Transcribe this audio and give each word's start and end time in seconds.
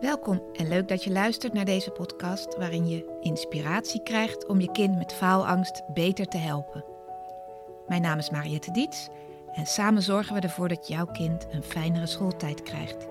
Welkom 0.00 0.42
en 0.52 0.68
leuk 0.68 0.88
dat 0.88 1.04
je 1.04 1.10
luistert 1.10 1.52
naar 1.52 1.64
deze 1.64 1.90
podcast 1.90 2.56
waarin 2.56 2.88
je 2.88 3.18
inspiratie 3.20 4.02
krijgt 4.02 4.46
om 4.46 4.60
je 4.60 4.70
kind 4.72 4.96
met 4.96 5.12
faalangst 5.12 5.82
beter 5.92 6.26
te 6.26 6.36
helpen. 6.36 6.84
Mijn 7.88 8.02
naam 8.02 8.18
is 8.18 8.30
Mariette 8.30 8.70
Diets 8.70 9.08
en 9.52 9.66
samen 9.66 10.02
zorgen 10.02 10.34
we 10.34 10.40
ervoor 10.40 10.68
dat 10.68 10.88
jouw 10.88 11.06
kind 11.06 11.46
een 11.50 11.62
fijnere 11.62 12.06
schooltijd 12.06 12.62
krijgt. 12.62 13.06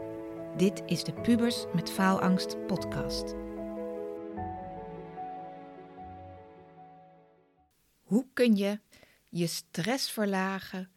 Dit 0.58 0.82
is 0.86 1.04
de 1.04 1.14
Pubers 1.14 1.66
met 1.74 1.90
Faalangst 1.90 2.66
podcast. 2.68 3.36
Hoe 8.04 8.26
kun 8.34 8.56
je 8.56 8.80
je 9.30 9.48
stress 9.48 10.12
verlagen 10.12 10.90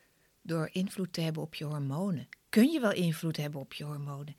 door 0.42 0.68
invloed 0.72 1.12
te 1.12 1.20
hebben 1.20 1.42
op 1.42 1.54
je 1.54 1.64
hormonen? 1.64 2.28
Kun 2.48 2.70
je 2.70 2.80
wel 2.80 2.92
invloed 2.92 3.36
hebben 3.36 3.60
op 3.60 3.72
je 3.72 3.84
hormonen? 3.84 4.36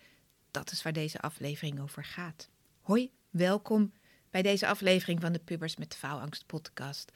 Dat 0.52 0.72
is 0.72 0.82
waar 0.82 0.94
deze 0.94 1.20
aflevering 1.20 1.80
over 1.80 2.06
gaat. 2.06 2.50
Hoi, 2.82 3.12
welkom 3.30 3.94
bij 4.30 4.42
deze 4.42 4.68
aflevering 4.68 5.22
van 5.22 5.34
de 5.34 5.40
Pubers 5.40 5.76
met 5.76 5.96
Faalangst 5.96 6.46
podcast. 6.46 7.12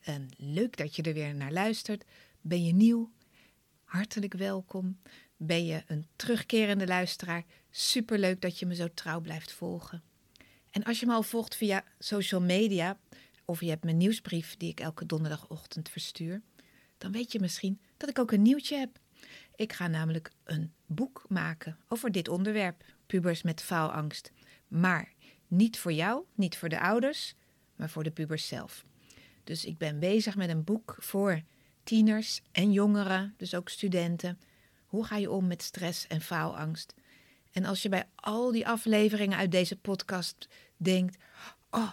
En 0.00 0.28
leuk 0.36 0.76
dat 0.76 0.96
je 0.96 1.02
er 1.02 1.12
weer 1.12 1.34
naar 1.34 1.52
luistert. 1.52 2.04
Ben 2.40 2.64
je 2.64 2.72
nieuw? 2.72 3.12
Hartelijk 3.84 4.34
welkom. 4.34 5.00
Ben 5.36 5.66
je 5.66 5.82
een 5.86 6.06
terugkerende 6.16 6.86
luisteraar? 6.86 7.44
Superleuk 7.70 8.40
dat 8.40 8.58
je 8.58 8.66
me 8.66 8.74
zo 8.74 8.88
trouw 8.94 9.20
blijft 9.20 9.52
volgen. 9.52 10.02
En 10.70 10.84
als 10.84 11.00
je 11.00 11.06
me 11.06 11.12
al 11.12 11.22
volgt 11.22 11.56
via 11.56 11.84
social 11.98 12.40
media 12.40 12.98
of 13.44 13.60
je 13.60 13.68
hebt 13.68 13.84
mijn 13.84 13.96
nieuwsbrief 13.96 14.56
die 14.56 14.70
ik 14.70 14.80
elke 14.80 15.06
donderdagochtend 15.06 15.88
verstuur, 15.88 16.42
dan 16.98 17.12
weet 17.12 17.32
je 17.32 17.40
misschien 17.40 17.80
dat 17.96 18.08
ik 18.08 18.18
ook 18.18 18.32
een 18.32 18.42
nieuwtje 18.42 18.76
heb. 18.76 18.98
Ik 19.54 19.72
ga 19.72 19.86
namelijk 19.86 20.30
een 20.44 20.72
boek 20.88 21.24
maken 21.28 21.78
over 21.88 22.12
dit 22.12 22.28
onderwerp, 22.28 22.84
pubers 23.06 23.42
met 23.42 23.62
faalangst. 23.62 24.32
Maar 24.68 25.12
niet 25.46 25.78
voor 25.78 25.92
jou, 25.92 26.24
niet 26.34 26.56
voor 26.56 26.68
de 26.68 26.80
ouders, 26.80 27.34
maar 27.76 27.90
voor 27.90 28.02
de 28.02 28.10
pubers 28.10 28.46
zelf. 28.46 28.84
Dus 29.44 29.64
ik 29.64 29.78
ben 29.78 29.98
bezig 29.98 30.36
met 30.36 30.48
een 30.48 30.64
boek 30.64 30.96
voor 30.98 31.42
tieners 31.82 32.42
en 32.52 32.72
jongeren, 32.72 33.34
dus 33.36 33.54
ook 33.54 33.68
studenten. 33.68 34.38
Hoe 34.86 35.04
ga 35.04 35.16
je 35.16 35.30
om 35.30 35.46
met 35.46 35.62
stress 35.62 36.06
en 36.06 36.20
faalangst? 36.20 36.94
En 37.52 37.64
als 37.64 37.82
je 37.82 37.88
bij 37.88 38.08
al 38.14 38.52
die 38.52 38.68
afleveringen 38.68 39.38
uit 39.38 39.50
deze 39.50 39.76
podcast 39.76 40.48
denkt: 40.76 41.16
Oh, 41.70 41.92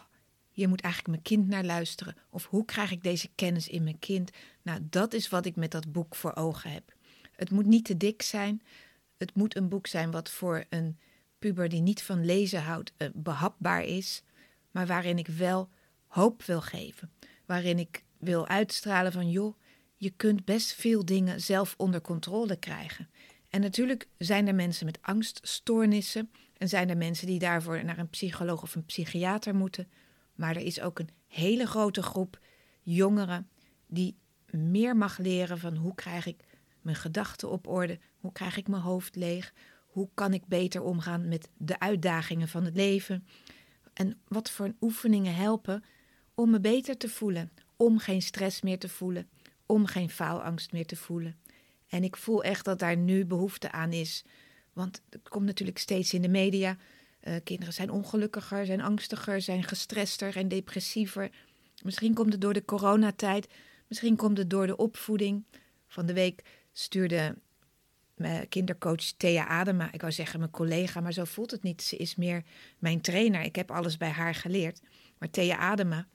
je 0.51 0.67
moet 0.67 0.81
eigenlijk 0.81 1.13
mijn 1.13 1.39
kind 1.39 1.47
naar 1.47 1.63
luisteren. 1.63 2.15
Of 2.29 2.45
hoe 2.45 2.65
krijg 2.65 2.91
ik 2.91 3.03
deze 3.03 3.29
kennis 3.35 3.67
in 3.67 3.83
mijn 3.83 3.99
kind? 3.99 4.31
Nou, 4.61 4.79
dat 4.89 5.13
is 5.13 5.29
wat 5.29 5.45
ik 5.45 5.55
met 5.55 5.71
dat 5.71 5.91
boek 5.91 6.15
voor 6.15 6.35
ogen 6.35 6.71
heb. 6.71 6.94
Het 7.35 7.51
moet 7.51 7.65
niet 7.65 7.85
te 7.85 7.97
dik 7.97 8.21
zijn. 8.21 8.61
Het 9.17 9.35
moet 9.35 9.55
een 9.55 9.69
boek 9.69 9.87
zijn 9.87 10.11
wat 10.11 10.29
voor 10.29 10.65
een 10.69 10.97
puber 11.39 11.69
die 11.69 11.81
niet 11.81 12.03
van 12.03 12.25
lezen 12.25 12.61
houdt 12.61 12.93
eh, 12.97 13.09
behapbaar 13.13 13.83
is. 13.83 14.23
Maar 14.71 14.87
waarin 14.87 15.17
ik 15.17 15.27
wel 15.27 15.69
hoop 16.07 16.43
wil 16.43 16.61
geven. 16.61 17.11
Waarin 17.45 17.79
ik 17.79 18.03
wil 18.17 18.47
uitstralen 18.47 19.11
van 19.11 19.29
joh, 19.29 19.55
je 19.95 20.09
kunt 20.09 20.45
best 20.45 20.73
veel 20.73 21.05
dingen 21.05 21.41
zelf 21.41 21.73
onder 21.77 22.01
controle 22.01 22.55
krijgen. 22.55 23.09
En 23.49 23.61
natuurlijk 23.61 24.07
zijn 24.17 24.47
er 24.47 24.55
mensen 24.55 24.85
met 24.85 24.99
angststoornissen 25.01 26.31
en 26.57 26.69
zijn 26.69 26.89
er 26.89 26.97
mensen 26.97 27.27
die 27.27 27.39
daarvoor 27.39 27.85
naar 27.85 27.97
een 27.97 28.09
psycholoog 28.09 28.61
of 28.61 28.75
een 28.75 28.85
psychiater 28.85 29.55
moeten. 29.55 29.87
Maar 30.35 30.55
er 30.55 30.61
is 30.61 30.81
ook 30.81 30.99
een 30.99 31.09
hele 31.27 31.67
grote 31.67 32.03
groep 32.03 32.39
jongeren 32.81 33.49
die 33.87 34.15
meer 34.49 34.97
mag 34.97 35.17
leren 35.17 35.59
van 35.59 35.75
hoe 35.75 35.95
krijg 35.95 36.25
ik 36.25 36.43
mijn 36.85 36.97
gedachten 36.97 37.49
op 37.49 37.67
orde, 37.67 37.99
hoe 38.17 38.31
krijg 38.31 38.57
ik 38.57 38.67
mijn 38.67 38.81
hoofd 38.81 39.15
leeg, 39.15 39.53
hoe 39.87 40.09
kan 40.13 40.33
ik 40.33 40.47
beter 40.47 40.81
omgaan 40.81 41.27
met 41.27 41.49
de 41.57 41.79
uitdagingen 41.79 42.47
van 42.47 42.65
het 42.65 42.75
leven 42.75 43.27
en 43.93 44.19
wat 44.27 44.49
voor 44.49 44.73
oefeningen 44.81 45.35
helpen 45.35 45.83
om 46.33 46.49
me 46.49 46.59
beter 46.59 46.97
te 46.97 47.09
voelen, 47.09 47.51
om 47.75 47.99
geen 47.99 48.21
stress 48.21 48.61
meer 48.61 48.79
te 48.79 48.89
voelen, 48.89 49.29
om 49.65 49.85
geen 49.85 50.09
faalangst 50.09 50.71
meer 50.71 50.85
te 50.85 50.95
voelen. 50.95 51.35
En 51.87 52.03
ik 52.03 52.17
voel 52.17 52.43
echt 52.43 52.65
dat 52.65 52.79
daar 52.79 52.97
nu 52.97 53.25
behoefte 53.25 53.71
aan 53.71 53.91
is, 53.93 54.23
want 54.73 55.01
het 55.09 55.29
komt 55.29 55.45
natuurlijk 55.45 55.77
steeds 55.77 56.13
in 56.13 56.21
de 56.21 56.27
media 56.27 56.77
uh, 57.23 57.35
kinderen 57.43 57.73
zijn 57.73 57.89
ongelukkiger, 57.89 58.65
zijn 58.65 58.81
angstiger, 58.81 59.41
zijn 59.41 59.63
gestrester 59.63 60.37
en 60.37 60.47
depressiever. 60.47 61.29
Misschien 61.83 62.13
komt 62.13 62.31
het 62.31 62.41
door 62.41 62.53
de 62.53 62.65
coronatijd, 62.65 63.47
misschien 63.87 64.15
komt 64.15 64.37
het 64.37 64.49
door 64.49 64.67
de 64.67 64.77
opvoeding. 64.77 65.43
Van 65.87 66.05
de 66.05 66.13
week 66.13 66.43
stuurde 66.77 67.35
kindercoach 68.49 69.11
Thea 69.17 69.47
Adema, 69.47 69.91
ik 69.91 70.01
wou 70.01 70.13
zeggen 70.13 70.39
mijn 70.39 70.51
collega, 70.51 70.99
maar 70.99 71.13
zo 71.13 71.23
voelt 71.23 71.51
het 71.51 71.63
niet. 71.63 71.81
Ze 71.81 71.97
is 71.97 72.15
meer 72.15 72.43
mijn 72.79 73.01
trainer. 73.01 73.41
Ik 73.41 73.55
heb 73.55 73.71
alles 73.71 73.97
bij 73.97 74.09
haar 74.09 74.35
geleerd. 74.35 74.81
Maar 75.17 75.29
Thea 75.29 75.57
Adema, 75.57 76.07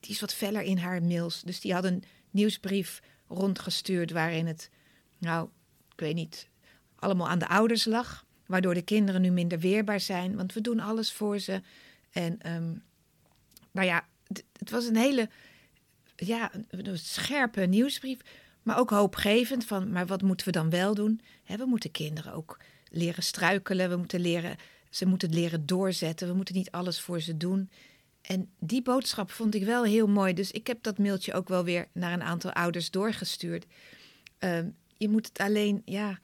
die 0.00 0.10
is 0.10 0.20
wat 0.20 0.34
feller 0.34 0.62
in 0.62 0.78
haar 0.78 1.02
mails. 1.02 1.42
Dus 1.42 1.60
die 1.60 1.72
had 1.72 1.84
een 1.84 2.02
nieuwsbrief 2.30 3.02
rondgestuurd 3.28 4.10
waarin 4.10 4.46
het, 4.46 4.70
nou, 5.18 5.48
ik 5.92 6.00
weet 6.00 6.14
niet, 6.14 6.48
allemaal 6.96 7.28
aan 7.28 7.38
de 7.38 7.48
ouders 7.48 7.84
lag. 7.84 8.24
Waardoor 8.46 8.74
de 8.74 8.82
kinderen 8.82 9.20
nu 9.20 9.30
minder 9.30 9.58
weerbaar 9.58 10.00
zijn, 10.00 10.36
want 10.36 10.52
we 10.52 10.60
doen 10.60 10.80
alles 10.80 11.12
voor 11.12 11.38
ze. 11.38 11.62
En 12.10 12.52
um, 12.52 12.82
nou 13.70 13.86
ja, 13.86 14.06
het, 14.58 14.70
was 14.70 14.86
een 14.86 14.96
hele 14.96 15.28
ja, 16.16 16.52
een 16.70 16.98
scherpe 16.98 17.60
nieuwsbrief, 17.60 18.20
maar 18.64 18.78
ook 18.78 18.90
hoopgevend 18.90 19.64
van, 19.64 19.92
maar 19.92 20.06
wat 20.06 20.22
moeten 20.22 20.46
we 20.46 20.52
dan 20.52 20.70
wel 20.70 20.94
doen? 20.94 21.20
we 21.46 21.64
moeten 21.66 21.90
kinderen 21.90 22.32
ook 22.32 22.58
leren 22.90 23.22
struikelen, 23.22 23.90
we 23.90 23.96
moeten 23.96 24.20
leren, 24.20 24.56
ze 24.90 25.06
moeten 25.06 25.34
leren 25.34 25.66
doorzetten, 25.66 26.28
we 26.28 26.34
moeten 26.34 26.54
niet 26.54 26.70
alles 26.70 27.00
voor 27.00 27.20
ze 27.20 27.36
doen. 27.36 27.70
En 28.20 28.50
die 28.58 28.82
boodschap 28.82 29.30
vond 29.30 29.54
ik 29.54 29.64
wel 29.64 29.84
heel 29.84 30.06
mooi, 30.06 30.34
dus 30.34 30.50
ik 30.50 30.66
heb 30.66 30.82
dat 30.82 30.98
mailtje 30.98 31.34
ook 31.34 31.48
wel 31.48 31.64
weer 31.64 31.88
naar 31.92 32.12
een 32.12 32.22
aantal 32.22 32.52
ouders 32.52 32.90
doorgestuurd. 32.90 33.66
Um, 34.38 34.76
je 34.96 35.08
moet 35.08 35.26
het 35.26 35.38
alleen, 35.38 35.82
ja, 35.84 36.18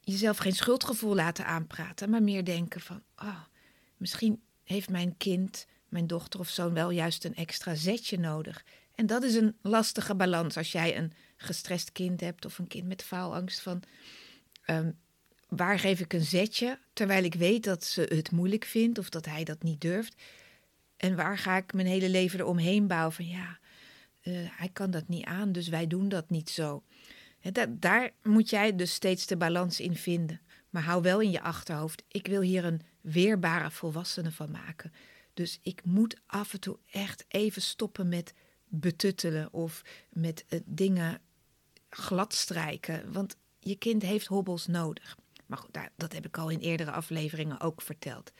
jezelf 0.00 0.36
geen 0.36 0.52
schuldgevoel 0.54 1.14
laten 1.14 1.46
aanpraten, 1.46 2.10
maar 2.10 2.22
meer 2.22 2.44
denken 2.44 2.80
van, 2.80 3.02
oh, 3.16 3.40
misschien 3.96 4.42
heeft 4.64 4.90
mijn 4.90 5.16
kind, 5.16 5.66
mijn 5.88 6.06
dochter 6.06 6.40
of 6.40 6.48
zoon 6.48 6.74
wel 6.74 6.90
juist 6.90 7.24
een 7.24 7.34
extra 7.34 7.74
zetje 7.74 8.18
nodig. 8.18 8.64
En 8.96 9.06
dat 9.06 9.22
is 9.22 9.34
een 9.34 9.56
lastige 9.62 10.14
balans 10.14 10.56
als 10.56 10.72
jij 10.72 10.96
een 10.96 11.12
gestrest 11.36 11.92
kind 11.92 12.20
hebt 12.20 12.44
of 12.44 12.58
een 12.58 12.66
kind 12.66 12.86
met 12.86 13.02
faalangst 13.02 13.60
van, 13.60 13.82
um, 14.66 14.98
waar 15.48 15.78
geef 15.78 16.00
ik 16.00 16.12
een 16.12 16.24
zetje 16.24 16.78
terwijl 16.92 17.24
ik 17.24 17.34
weet 17.34 17.64
dat 17.64 17.84
ze 17.84 18.00
het 18.14 18.30
moeilijk 18.30 18.64
vindt 18.64 18.98
of 18.98 19.08
dat 19.08 19.26
hij 19.26 19.44
dat 19.44 19.62
niet 19.62 19.80
durft. 19.80 20.22
En 20.96 21.16
waar 21.16 21.38
ga 21.38 21.56
ik 21.56 21.72
mijn 21.72 21.86
hele 21.86 22.08
leven 22.08 22.40
eromheen 22.40 22.86
bouwen 22.86 23.12
van 23.12 23.26
ja, 23.26 23.58
uh, 24.22 24.38
hij 24.50 24.68
kan 24.72 24.90
dat 24.90 25.08
niet 25.08 25.24
aan, 25.24 25.52
dus 25.52 25.68
wij 25.68 25.86
doen 25.86 26.08
dat 26.08 26.30
niet 26.30 26.50
zo. 26.50 26.82
Daar 27.68 28.10
moet 28.22 28.50
jij 28.50 28.76
dus 28.76 28.94
steeds 28.94 29.26
de 29.26 29.36
balans 29.36 29.80
in 29.80 29.96
vinden. 29.96 30.40
Maar 30.70 30.82
hou 30.82 31.02
wel 31.02 31.20
in 31.20 31.30
je 31.30 31.40
achterhoofd, 31.40 32.02
ik 32.08 32.26
wil 32.26 32.40
hier 32.40 32.64
een 32.64 32.80
weerbare 33.00 33.70
volwassene 33.70 34.30
van 34.30 34.50
maken. 34.50 34.92
Dus 35.34 35.58
ik 35.62 35.84
moet 35.84 36.16
af 36.26 36.52
en 36.52 36.60
toe 36.60 36.78
echt 36.90 37.24
even 37.28 37.62
stoppen 37.62 38.08
met 38.08 38.34
betuttelen 38.80 39.52
of 39.52 39.82
met 40.12 40.44
uh, 40.48 40.60
dingen 40.64 41.20
gladstrijken. 41.90 43.12
Want 43.12 43.36
je 43.58 43.76
kind 43.76 44.02
heeft 44.02 44.26
hobbels 44.26 44.66
nodig. 44.66 45.16
Maar 45.46 45.58
goed, 45.58 45.78
dat 45.96 46.12
heb 46.12 46.26
ik 46.26 46.38
al 46.38 46.48
in 46.48 46.58
eerdere 46.58 46.90
afleveringen 46.90 47.60
ook 47.60 47.82
verteld. 47.82 48.32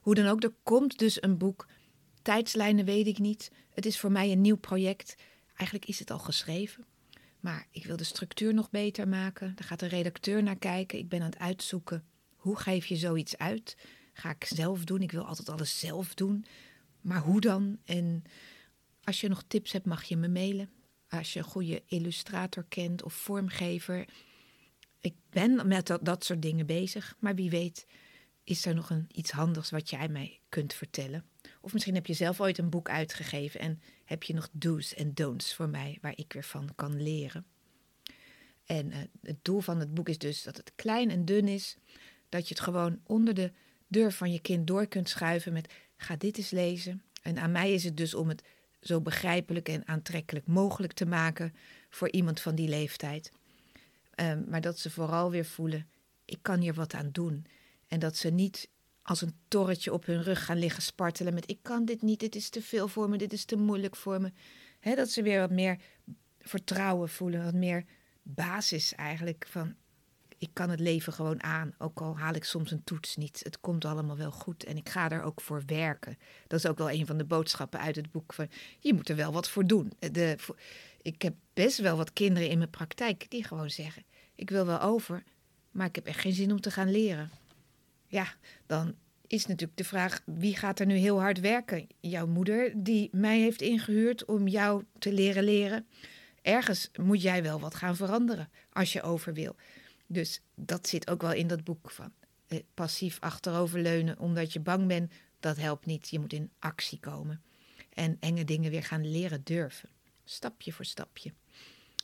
Hoe 0.00 0.14
dan 0.14 0.26
ook, 0.26 0.42
er 0.42 0.54
komt 0.62 0.98
dus 0.98 1.22
een 1.22 1.38
boek. 1.38 1.66
Tijdslijnen 2.22 2.84
weet 2.84 3.06
ik 3.06 3.18
niet. 3.18 3.50
Het 3.70 3.86
is 3.86 3.98
voor 3.98 4.12
mij 4.12 4.32
een 4.32 4.40
nieuw 4.40 4.56
project. 4.56 5.14
Eigenlijk 5.54 5.88
is 5.88 5.98
het 5.98 6.10
al 6.10 6.18
geschreven. 6.18 6.84
Maar 7.40 7.66
ik 7.70 7.84
wil 7.84 7.96
de 7.96 8.04
structuur 8.04 8.54
nog 8.54 8.70
beter 8.70 9.08
maken. 9.08 9.52
Daar 9.54 9.66
gaat 9.66 9.80
de 9.80 9.86
redacteur 9.86 10.42
naar 10.42 10.58
kijken. 10.58 10.98
Ik 10.98 11.08
ben 11.08 11.20
aan 11.20 11.30
het 11.30 11.38
uitzoeken. 11.38 12.04
Hoe 12.36 12.56
geef 12.56 12.86
je 12.86 12.96
zoiets 12.96 13.38
uit? 13.38 13.76
Ga 14.12 14.30
ik 14.30 14.44
zelf 14.44 14.84
doen? 14.84 15.02
Ik 15.02 15.12
wil 15.12 15.24
altijd 15.24 15.48
alles 15.48 15.78
zelf 15.78 16.14
doen. 16.14 16.44
Maar 17.00 17.20
hoe 17.20 17.40
dan? 17.40 17.78
En 17.84 18.24
als 19.06 19.20
je 19.20 19.28
nog 19.28 19.44
tips 19.46 19.72
hebt, 19.72 19.86
mag 19.86 20.04
je 20.04 20.16
me 20.16 20.28
mailen. 20.28 20.70
Als 21.08 21.32
je 21.32 21.38
een 21.38 21.44
goede 21.44 21.82
illustrator 21.86 22.64
kent 22.68 23.02
of 23.02 23.14
vormgever. 23.14 24.08
Ik 25.00 25.14
ben 25.30 25.68
met 25.68 25.86
dat, 25.86 26.04
dat 26.04 26.24
soort 26.24 26.42
dingen 26.42 26.66
bezig. 26.66 27.16
Maar 27.18 27.34
wie 27.34 27.50
weet 27.50 27.86
is 28.44 28.66
er 28.66 28.74
nog 28.74 28.90
een, 28.90 29.06
iets 29.12 29.30
handigs 29.30 29.70
wat 29.70 29.90
jij 29.90 30.08
mij 30.08 30.40
kunt 30.48 30.74
vertellen. 30.74 31.24
Of 31.60 31.72
misschien 31.72 31.94
heb 31.94 32.06
je 32.06 32.14
zelf 32.14 32.40
ooit 32.40 32.58
een 32.58 32.70
boek 32.70 32.88
uitgegeven 32.88 33.60
en 33.60 33.80
heb 34.04 34.22
je 34.22 34.34
nog 34.34 34.48
do's 34.52 34.94
en 34.94 35.14
don'ts 35.14 35.54
voor 35.54 35.68
mij 35.68 35.98
waar 36.00 36.16
ik 36.16 36.32
weer 36.32 36.44
van 36.44 36.68
kan 36.74 37.02
leren. 37.02 37.46
En 38.64 38.90
uh, 38.90 38.96
het 39.22 39.38
doel 39.42 39.60
van 39.60 39.80
het 39.80 39.94
boek 39.94 40.08
is 40.08 40.18
dus 40.18 40.42
dat 40.42 40.56
het 40.56 40.72
klein 40.74 41.10
en 41.10 41.24
dun 41.24 41.48
is, 41.48 41.76
dat 42.28 42.48
je 42.48 42.54
het 42.54 42.62
gewoon 42.62 43.00
onder 43.04 43.34
de 43.34 43.52
deur 43.86 44.12
van 44.12 44.32
je 44.32 44.40
kind 44.40 44.66
door 44.66 44.86
kunt 44.86 45.08
schuiven 45.08 45.52
met 45.52 45.72
ga 45.96 46.16
dit 46.16 46.38
eens 46.38 46.50
lezen. 46.50 47.02
En 47.22 47.38
aan 47.38 47.52
mij 47.52 47.72
is 47.72 47.84
het 47.84 47.96
dus 47.96 48.14
om 48.14 48.28
het 48.28 48.42
zo 48.86 49.00
begrijpelijk 49.00 49.68
en 49.68 49.88
aantrekkelijk 49.88 50.46
mogelijk 50.46 50.92
te 50.92 51.06
maken 51.06 51.54
voor 51.90 52.10
iemand 52.10 52.40
van 52.40 52.54
die 52.54 52.68
leeftijd. 52.68 53.32
Um, 54.20 54.44
maar 54.48 54.60
dat 54.60 54.78
ze 54.78 54.90
vooral 54.90 55.30
weer 55.30 55.44
voelen, 55.44 55.88
ik 56.24 56.38
kan 56.42 56.60
hier 56.60 56.74
wat 56.74 56.94
aan 56.94 57.08
doen. 57.12 57.46
En 57.88 57.98
dat 57.98 58.16
ze 58.16 58.30
niet 58.30 58.68
als 59.02 59.20
een 59.20 59.34
torretje 59.48 59.92
op 59.92 60.06
hun 60.06 60.22
rug 60.22 60.44
gaan 60.44 60.58
liggen 60.58 60.82
spartelen 60.82 61.34
met 61.34 61.50
ik 61.50 61.58
kan 61.62 61.84
dit 61.84 62.02
niet, 62.02 62.20
dit 62.20 62.34
is 62.34 62.48
te 62.48 62.62
veel 62.62 62.88
voor 62.88 63.08
me, 63.08 63.18
dit 63.18 63.32
is 63.32 63.44
te 63.44 63.56
moeilijk 63.56 63.96
voor 63.96 64.20
me. 64.20 64.32
Dat 64.94 65.10
ze 65.10 65.22
weer 65.22 65.40
wat 65.40 65.50
meer 65.50 65.78
vertrouwen 66.40 67.08
voelen, 67.08 67.44
wat 67.44 67.54
meer 67.54 67.84
basis 68.22 68.94
eigenlijk 68.94 69.46
van 69.50 69.74
ik 70.38 70.50
kan 70.52 70.70
het 70.70 70.80
leven 70.80 71.12
gewoon 71.12 71.42
aan, 71.42 71.74
ook 71.78 72.00
al 72.00 72.18
haal 72.18 72.34
ik 72.34 72.44
soms 72.44 72.70
een 72.70 72.84
toets 72.84 73.16
niet. 73.16 73.40
Het 73.42 73.60
komt 73.60 73.84
allemaal 73.84 74.16
wel 74.16 74.30
goed 74.30 74.64
en 74.64 74.76
ik 74.76 74.88
ga 74.88 75.10
er 75.10 75.22
ook 75.22 75.40
voor 75.40 75.62
werken. 75.66 76.18
Dat 76.46 76.58
is 76.58 76.66
ook 76.66 76.78
wel 76.78 76.90
een 76.90 77.06
van 77.06 77.18
de 77.18 77.24
boodschappen 77.24 77.80
uit 77.80 77.96
het 77.96 78.10
boek 78.10 78.34
je 78.80 78.94
moet 78.94 79.08
er 79.08 79.16
wel 79.16 79.32
wat 79.32 79.48
voor 79.48 79.66
doen. 79.66 79.92
De, 79.98 80.36
ik 81.02 81.22
heb 81.22 81.34
best 81.54 81.78
wel 81.78 81.96
wat 81.96 82.12
kinderen 82.12 82.48
in 82.48 82.58
mijn 82.58 82.70
praktijk 82.70 83.30
die 83.30 83.44
gewoon 83.44 83.70
zeggen 83.70 84.04
ik 84.36 84.50
wil 84.50 84.66
wel 84.66 84.80
over, 84.80 85.22
maar 85.70 85.86
ik 85.86 85.94
heb 85.94 86.06
echt 86.06 86.20
geen 86.20 86.32
zin 86.32 86.50
om 86.50 86.60
te 86.60 86.70
gaan 86.70 86.90
leren. 86.90 87.30
Ja, 88.06 88.34
dan 88.66 88.94
is 89.26 89.46
natuurlijk 89.46 89.78
de 89.78 89.84
vraag: 89.84 90.20
wie 90.24 90.56
gaat 90.56 90.80
er 90.80 90.86
nu 90.86 90.94
heel 90.94 91.20
hard 91.20 91.40
werken? 91.40 91.86
Jouw 92.00 92.26
moeder, 92.26 92.72
die 92.76 93.08
mij 93.12 93.40
heeft 93.40 93.62
ingehuurd 93.62 94.24
om 94.24 94.48
jou 94.48 94.84
te 94.98 95.12
leren 95.12 95.44
leren. 95.44 95.86
Ergens 96.42 96.90
moet 97.00 97.22
jij 97.22 97.42
wel 97.42 97.60
wat 97.60 97.74
gaan 97.74 97.96
veranderen 97.96 98.50
als 98.72 98.92
je 98.92 99.02
over 99.02 99.34
wil. 99.34 99.56
Dus 100.06 100.40
dat 100.54 100.88
zit 100.88 101.10
ook 101.10 101.22
wel 101.22 101.32
in 101.32 101.46
dat 101.46 101.64
boek 101.64 101.90
van 101.90 102.12
eh, 102.46 102.60
passief 102.74 103.16
achteroverleunen 103.20 104.18
omdat 104.18 104.52
je 104.52 104.60
bang 104.60 104.86
bent. 104.86 105.12
Dat 105.40 105.56
helpt 105.56 105.86
niet. 105.86 106.08
Je 106.08 106.18
moet 106.18 106.32
in 106.32 106.50
actie 106.58 107.00
komen 107.00 107.42
en 107.96 108.16
enge 108.20 108.44
dingen 108.44 108.70
weer 108.70 108.82
gaan 108.82 109.10
leren 109.10 109.40
durven. 109.44 109.88
Stapje 110.24 110.72
voor 110.72 110.84
stapje. 110.84 111.32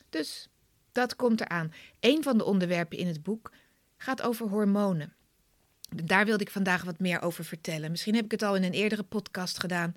Dus 0.09 0.49
dat 0.91 1.15
komt 1.15 1.41
eraan. 1.41 1.73
Een 1.99 2.23
van 2.23 2.37
de 2.37 2.43
onderwerpen 2.43 2.97
in 2.97 3.07
het 3.07 3.23
boek 3.23 3.51
gaat 3.97 4.21
over 4.21 4.47
hormonen. 4.47 5.13
Daar 6.03 6.25
wilde 6.25 6.43
ik 6.43 6.51
vandaag 6.51 6.83
wat 6.83 6.99
meer 6.99 7.21
over 7.21 7.45
vertellen. 7.45 7.91
Misschien 7.91 8.15
heb 8.15 8.25
ik 8.25 8.31
het 8.31 8.41
al 8.41 8.55
in 8.55 8.63
een 8.63 8.73
eerdere 8.73 9.03
podcast 9.03 9.59
gedaan, 9.59 9.95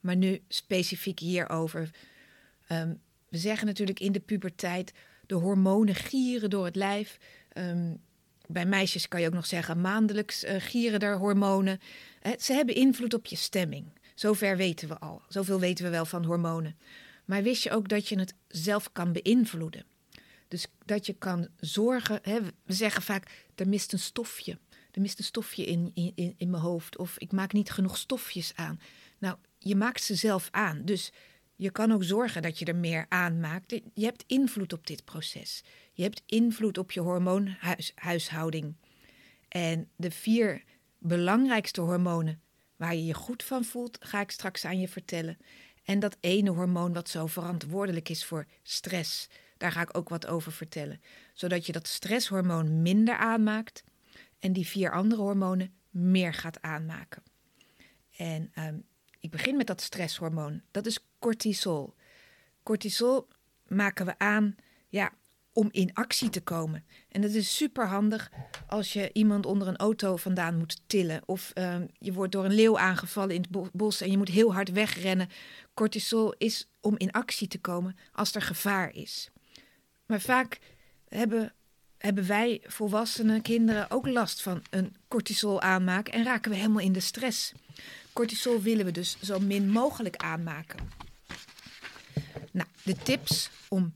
maar 0.00 0.16
nu 0.16 0.42
specifiek 0.48 1.18
hierover. 1.18 1.90
Um, 2.68 3.00
we 3.28 3.38
zeggen 3.38 3.66
natuurlijk 3.66 4.00
in 4.00 4.12
de 4.12 4.20
puberteit, 4.20 4.92
de 5.26 5.34
hormonen 5.34 5.94
gieren 5.94 6.50
door 6.50 6.64
het 6.64 6.76
lijf. 6.76 7.18
Um, 7.54 8.00
bij 8.46 8.66
meisjes 8.66 9.08
kan 9.08 9.20
je 9.20 9.26
ook 9.26 9.32
nog 9.32 9.46
zeggen, 9.46 9.80
maandelijks 9.80 10.44
uh, 10.44 10.54
gieren 10.58 11.00
er 11.00 11.16
hormonen. 11.16 11.80
ze 12.38 12.52
hebben 12.52 12.74
invloed 12.74 13.14
op 13.14 13.26
je 13.26 13.36
stemming. 13.36 13.86
Zover 14.14 14.56
weten 14.56 14.88
we 14.88 14.98
al. 14.98 15.22
Zoveel 15.28 15.60
weten 15.60 15.84
we 15.84 15.90
wel 15.90 16.04
van 16.04 16.24
hormonen. 16.24 16.76
Maar 17.24 17.42
wist 17.42 17.62
je 17.62 17.70
ook 17.70 17.88
dat 17.88 18.08
je 18.08 18.18
het 18.18 18.34
zelf 18.48 18.92
kan 18.92 19.12
beïnvloeden? 19.12 19.84
Dus 20.48 20.66
dat 20.84 21.06
je 21.06 21.12
kan 21.12 21.48
zorgen. 21.56 22.20
We 22.64 22.74
zeggen 22.74 23.02
vaak: 23.02 23.46
er 23.54 23.68
mist 23.68 23.92
een 23.92 23.98
stofje. 23.98 24.58
Er 24.90 25.00
mist 25.00 25.18
een 25.18 25.24
stofje 25.24 25.64
in, 25.64 25.90
in, 25.94 26.34
in 26.36 26.50
mijn 26.50 26.62
hoofd. 26.62 26.98
Of 26.98 27.18
ik 27.18 27.32
maak 27.32 27.52
niet 27.52 27.70
genoeg 27.70 27.96
stofjes 27.96 28.52
aan. 28.54 28.80
Nou, 29.18 29.36
je 29.58 29.76
maakt 29.76 30.02
ze 30.02 30.14
zelf 30.14 30.48
aan. 30.50 30.84
Dus 30.84 31.12
je 31.58 31.70
kan 31.70 31.92
ook 31.92 32.04
zorgen 32.04 32.42
dat 32.42 32.58
je 32.58 32.64
er 32.64 32.76
meer 32.76 33.06
aanmaakt. 33.08 33.80
Je 33.94 34.04
hebt 34.04 34.24
invloed 34.26 34.72
op 34.72 34.86
dit 34.86 35.04
proces. 35.04 35.64
Je 35.92 36.02
hebt 36.02 36.22
invloed 36.26 36.78
op 36.78 36.90
je 36.92 37.00
hormoonhuishouding. 37.00 38.76
En 39.48 39.88
de 39.96 40.10
vier 40.10 40.62
belangrijkste 40.98 41.80
hormonen 41.80 42.40
waar 42.76 42.94
je 42.94 43.04
je 43.04 43.14
goed 43.14 43.42
van 43.42 43.64
voelt, 43.64 43.98
ga 44.00 44.20
ik 44.20 44.30
straks 44.30 44.64
aan 44.64 44.80
je 44.80 44.88
vertellen. 44.88 45.38
En 45.84 45.98
dat 45.98 46.16
ene 46.20 46.50
hormoon 46.50 46.92
wat 46.92 47.08
zo 47.08 47.26
verantwoordelijk 47.26 48.08
is 48.08 48.24
voor 48.24 48.46
stress. 48.62 49.28
Daar 49.56 49.72
ga 49.72 49.80
ik 49.80 49.96
ook 49.96 50.08
wat 50.08 50.26
over 50.26 50.52
vertellen. 50.52 51.00
Zodat 51.32 51.66
je 51.66 51.72
dat 51.72 51.88
stresshormoon 51.88 52.82
minder 52.82 53.16
aanmaakt 53.16 53.84
en 54.38 54.52
die 54.52 54.66
vier 54.66 54.92
andere 54.92 55.22
hormonen 55.22 55.74
meer 55.90 56.34
gaat 56.34 56.62
aanmaken. 56.62 57.22
En 58.16 58.52
um, 58.58 58.84
ik 59.20 59.30
begin 59.30 59.56
met 59.56 59.66
dat 59.66 59.80
stresshormoon. 59.80 60.62
Dat 60.70 60.86
is 60.86 60.98
cortisol. 61.18 61.94
Cortisol 62.62 63.28
maken 63.66 64.06
we 64.06 64.18
aan 64.18 64.56
ja, 64.88 65.12
om 65.52 65.68
in 65.70 65.94
actie 65.94 66.30
te 66.30 66.40
komen. 66.40 66.84
En 67.08 67.20
dat 67.20 67.30
is 67.30 67.56
super 67.56 67.86
handig 67.86 68.30
als 68.66 68.92
je 68.92 69.10
iemand 69.12 69.46
onder 69.46 69.68
een 69.68 69.76
auto 69.76 70.16
vandaan 70.16 70.56
moet 70.56 70.80
tillen. 70.86 71.22
Of 71.26 71.52
um, 71.54 71.88
je 71.98 72.12
wordt 72.12 72.32
door 72.32 72.44
een 72.44 72.54
leeuw 72.54 72.78
aangevallen 72.78 73.34
in 73.34 73.44
het 73.50 73.72
bos 73.72 74.00
en 74.00 74.10
je 74.10 74.16
moet 74.18 74.28
heel 74.28 74.54
hard 74.54 74.70
wegrennen. 74.70 75.28
Cortisol 75.74 76.34
is 76.38 76.68
om 76.80 76.94
in 76.96 77.10
actie 77.10 77.48
te 77.48 77.60
komen 77.60 77.96
als 78.12 78.34
er 78.34 78.42
gevaar 78.42 78.94
is. 78.94 79.30
Maar 80.06 80.20
vaak 80.20 80.58
hebben, 81.08 81.52
hebben 81.98 82.26
wij 82.26 82.60
volwassenen, 82.66 83.42
kinderen 83.42 83.90
ook 83.90 84.06
last 84.06 84.42
van 84.42 84.62
een 84.70 84.96
cortisol 85.08 85.60
aanmaak 85.60 86.08
en 86.08 86.24
raken 86.24 86.50
we 86.50 86.56
helemaal 86.56 86.82
in 86.82 86.92
de 86.92 87.00
stress. 87.00 87.52
Cortisol 88.12 88.62
willen 88.62 88.84
we 88.84 88.90
dus 88.90 89.20
zo 89.20 89.38
min 89.38 89.70
mogelijk 89.70 90.16
aanmaken. 90.16 90.90
Nou, 92.52 92.68
de 92.82 92.96
tips 92.96 93.50
om 93.68 93.94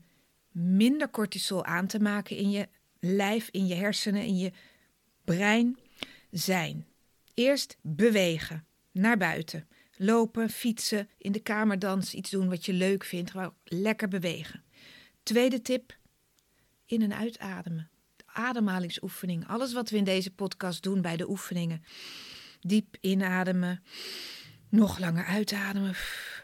minder 0.51 1.09
cortisol 1.09 1.65
aan 1.65 1.87
te 1.87 1.99
maken 1.99 2.35
in 2.37 2.51
je 2.51 2.67
lijf, 2.99 3.49
in 3.51 3.67
je 3.67 3.75
hersenen, 3.75 4.23
in 4.23 4.37
je 4.37 4.51
brein 5.23 5.77
zijn: 6.31 6.87
eerst 7.33 7.77
bewegen 7.81 8.65
naar 8.91 9.17
buiten. 9.17 9.67
Lopen, 9.97 10.49
fietsen, 10.49 11.09
in 11.17 11.31
de 11.31 11.39
kamer 11.39 11.79
dansen, 11.79 12.17
iets 12.17 12.29
doen 12.29 12.49
wat 12.49 12.65
je 12.65 12.73
leuk 12.73 13.03
vindt. 13.03 13.31
Gewoon 13.31 13.53
lekker 13.63 14.07
bewegen. 14.07 14.63
Tweede 15.23 15.61
tip: 15.61 15.97
in- 16.85 17.01
en 17.01 17.15
uitademen. 17.15 17.89
De 18.33 18.39
ademhalingsoefening. 18.39 19.47
Alles 19.47 19.73
wat 19.73 19.89
we 19.89 19.97
in 19.97 20.03
deze 20.03 20.31
podcast 20.31 20.83
doen 20.83 21.01
bij 21.01 21.17
de 21.17 21.29
oefeningen. 21.29 21.83
Diep 22.59 22.97
inademen. 23.01 23.83
Nog 24.69 24.99
langer 24.99 25.25
uitademen. 25.25 25.95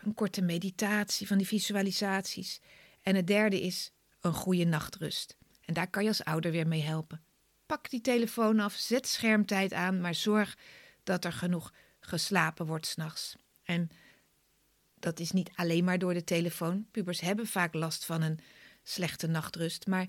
Een 0.04 0.14
korte 0.14 0.42
meditatie 0.42 1.28
van 1.28 1.38
die 1.38 1.48
visualisaties. 1.48 2.62
En 3.02 3.16
het 3.16 3.28
derde 3.28 3.62
is 3.62 3.92
een 4.22 4.34
goede 4.34 4.64
nachtrust. 4.66 5.38
En 5.66 5.74
daar 5.74 5.90
kan 5.90 6.04
je 6.04 6.10
als 6.10 6.24
ouder 6.24 6.52
weer 6.52 6.68
mee 6.68 6.82
helpen. 6.82 7.22
Pak 7.66 7.90
die 7.90 8.02
telefoon 8.02 8.60
af, 8.60 8.74
zet 8.74 9.08
schermtijd 9.08 9.74
aan, 9.74 10.02
maar 10.02 10.16
zorg 10.16 10.58
dat 11.04 11.26
er 11.26 11.34
genoeg 11.34 11.74
geslapen 12.00 12.66
wordt 12.66 12.86
s'nachts. 12.86 13.36
En 13.64 13.90
dat 15.00 15.20
is 15.20 15.32
niet 15.32 15.52
alleen 15.56 15.84
maar 15.84 16.00
door 16.00 16.14
de 16.14 16.24
telefoon. 16.24 16.88
Pubers 16.92 17.20
hebben 17.20 17.48
vaak 17.48 17.74
last 17.74 18.06
van 18.06 18.22
een 18.22 18.40
slechte 18.84 19.28
nachtrust. 19.28 19.88
Maar 19.88 20.08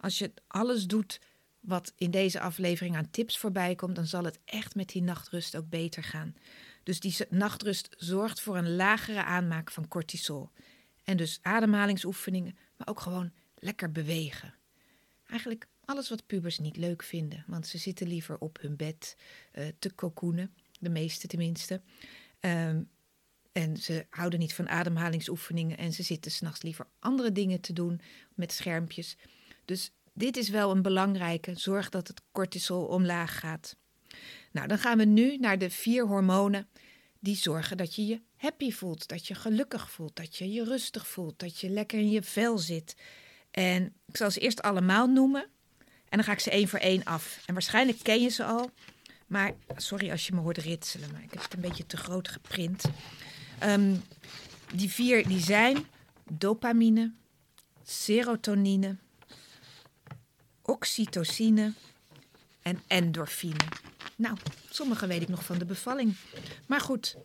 als 0.00 0.18
je 0.18 0.32
alles 0.46 0.86
doet 0.86 1.20
wat 1.60 1.92
in 1.96 2.10
deze 2.10 2.40
aflevering 2.40 2.96
aan 2.96 3.10
tips 3.10 3.38
voorbij 3.38 3.74
komt, 3.74 3.96
dan 3.96 4.06
zal 4.06 4.24
het 4.24 4.38
echt 4.44 4.74
met 4.74 4.88
die 4.88 5.02
nachtrust 5.02 5.56
ook 5.56 5.68
beter 5.68 6.02
gaan. 6.02 6.34
Dus 6.82 7.00
die 7.00 7.16
nachtrust 7.28 7.94
zorgt 7.98 8.40
voor 8.40 8.56
een 8.56 8.74
lagere 8.74 9.24
aanmaak 9.24 9.70
van 9.70 9.88
cortisol. 9.88 10.50
En 11.04 11.16
dus 11.16 11.38
ademhalingsoefeningen, 11.42 12.56
maar 12.76 12.88
ook 12.88 13.00
gewoon 13.00 13.32
lekker 13.54 13.92
bewegen. 13.92 14.54
Eigenlijk 15.26 15.66
alles 15.84 16.08
wat 16.08 16.26
pubers 16.26 16.58
niet 16.58 16.76
leuk 16.76 17.02
vinden, 17.02 17.44
want 17.46 17.66
ze 17.66 17.78
zitten 17.78 18.08
liever 18.08 18.38
op 18.38 18.58
hun 18.60 18.76
bed 18.76 19.16
uh, 19.52 19.66
te 19.78 19.90
kokoenen, 19.90 20.54
de 20.78 20.90
meeste 20.90 21.26
tenminste. 21.26 21.80
Um, 22.40 22.88
en 23.52 23.76
ze 23.76 24.06
houden 24.10 24.38
niet 24.38 24.54
van 24.54 24.68
ademhalingsoefeningen 24.68 25.76
en 25.78 25.92
ze 25.92 26.02
zitten 26.02 26.30
s'nachts 26.30 26.62
liever 26.62 26.86
andere 26.98 27.32
dingen 27.32 27.60
te 27.60 27.72
doen 27.72 28.00
met 28.34 28.52
schermpjes. 28.52 29.16
Dus 29.70 29.90
dit 30.12 30.36
is 30.36 30.48
wel 30.48 30.70
een 30.70 30.82
belangrijke. 30.82 31.54
Zorg 31.54 31.88
dat 31.88 32.08
het 32.08 32.22
cortisol 32.32 32.84
omlaag 32.84 33.38
gaat. 33.38 33.76
Nou, 34.52 34.68
dan 34.68 34.78
gaan 34.78 34.98
we 34.98 35.04
nu 35.04 35.36
naar 35.36 35.58
de 35.58 35.70
vier 35.70 36.06
hormonen 36.06 36.68
die 37.18 37.36
zorgen 37.36 37.76
dat 37.76 37.94
je 37.94 38.06
je 38.06 38.20
happy 38.36 38.70
voelt, 38.70 39.08
dat 39.08 39.26
je 39.26 39.34
gelukkig 39.34 39.90
voelt, 39.90 40.16
dat 40.16 40.36
je 40.36 40.52
je 40.52 40.64
rustig 40.64 41.06
voelt, 41.06 41.38
dat 41.38 41.60
je 41.60 41.68
lekker 41.68 41.98
in 41.98 42.10
je 42.10 42.22
vel 42.22 42.58
zit. 42.58 42.96
En 43.50 43.94
ik 44.06 44.16
zal 44.16 44.30
ze 44.30 44.40
eerst 44.40 44.62
allemaal 44.62 45.06
noemen 45.06 45.42
en 46.08 46.16
dan 46.18 46.24
ga 46.24 46.32
ik 46.32 46.40
ze 46.40 46.50
één 46.50 46.68
voor 46.68 46.78
één 46.78 47.04
af. 47.04 47.42
En 47.46 47.52
waarschijnlijk 47.52 47.98
ken 48.02 48.20
je 48.20 48.28
ze 48.28 48.44
al, 48.44 48.70
maar 49.26 49.52
sorry 49.76 50.10
als 50.10 50.26
je 50.26 50.32
me 50.32 50.40
hoort 50.40 50.58
ritselen, 50.58 51.12
maar 51.12 51.22
ik 51.22 51.32
heb 51.32 51.42
het 51.42 51.54
een 51.54 51.60
beetje 51.60 51.86
te 51.86 51.96
groot 51.96 52.28
geprint. 52.28 52.84
Um, 53.62 54.02
die 54.74 54.90
vier 54.90 55.28
die 55.28 55.40
zijn 55.40 55.86
dopamine, 56.30 57.12
serotonine, 57.82 58.96
oxytocine 60.70 61.72
en 62.62 62.80
endorfine. 62.86 63.64
Nou, 64.16 64.36
sommige 64.70 65.06
weet 65.06 65.22
ik 65.22 65.28
nog 65.28 65.44
van 65.44 65.58
de 65.58 65.64
bevalling. 65.64 66.14
Maar 66.66 66.80
goed, 66.80 67.16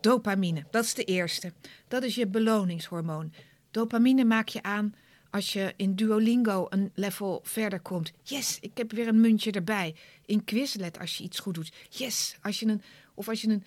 dopamine, 0.00 0.64
dat 0.70 0.84
is 0.84 0.94
de 0.94 1.04
eerste. 1.04 1.52
Dat 1.88 2.02
is 2.02 2.14
je 2.14 2.26
beloningshormoon. 2.26 3.32
Dopamine 3.70 4.24
maak 4.24 4.48
je 4.48 4.62
aan 4.62 4.94
als 5.30 5.52
je 5.52 5.74
in 5.76 5.94
Duolingo 5.94 6.66
een 6.68 6.90
level 6.94 7.40
verder 7.42 7.80
komt. 7.80 8.12
Yes, 8.22 8.58
ik 8.60 8.76
heb 8.76 8.92
weer 8.92 9.08
een 9.08 9.20
muntje 9.20 9.50
erbij. 9.50 9.94
In 10.26 10.44
Quizlet 10.44 10.98
als 10.98 11.16
je 11.16 11.24
iets 11.24 11.38
goed 11.38 11.54
doet. 11.54 11.72
Yes, 11.88 12.36
als 12.42 12.60
je 12.60 12.66
een, 12.66 12.82
of 13.14 13.28
als 13.28 13.40
je 13.40 13.48
een 13.48 13.64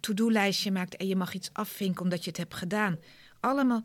to-do-lijstje 0.00 0.70
maakt 0.70 0.96
en 0.96 1.06
je 1.06 1.16
mag 1.16 1.34
iets 1.34 1.50
afvinken 1.52 2.02
omdat 2.02 2.24
je 2.24 2.30
het 2.30 2.38
hebt 2.38 2.54
gedaan. 2.54 2.98
Allemaal 3.40 3.84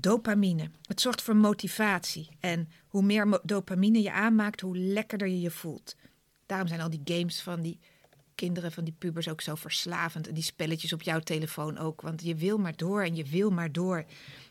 dopamine. 0.00 0.70
Het 0.82 1.00
zorgt 1.00 1.22
voor 1.22 1.36
motivatie. 1.36 2.28
En 2.40 2.68
hoe 2.88 3.02
meer 3.02 3.40
dopamine 3.42 4.02
je 4.02 4.12
aanmaakt, 4.12 4.60
hoe 4.60 4.76
lekkerder 4.76 5.28
je 5.28 5.40
je 5.40 5.50
voelt. 5.50 5.96
Daarom 6.46 6.68
zijn 6.68 6.80
al 6.80 6.90
die 6.90 7.00
games 7.04 7.42
van 7.42 7.60
die 7.60 7.78
kinderen 8.34 8.72
van 8.72 8.84
die 8.84 8.94
pubers 8.98 9.28
ook 9.28 9.40
zo 9.40 9.54
verslavend. 9.54 10.28
En 10.28 10.34
die 10.34 10.42
spelletjes 10.42 10.92
op 10.92 11.02
jouw 11.02 11.20
telefoon 11.20 11.78
ook. 11.78 12.00
Want 12.00 12.22
je 12.22 12.34
wil 12.34 12.58
maar 12.58 12.76
door 12.76 13.02
en 13.02 13.16
je 13.16 13.24
wil 13.24 13.50
maar 13.50 13.72
door. 13.72 14.04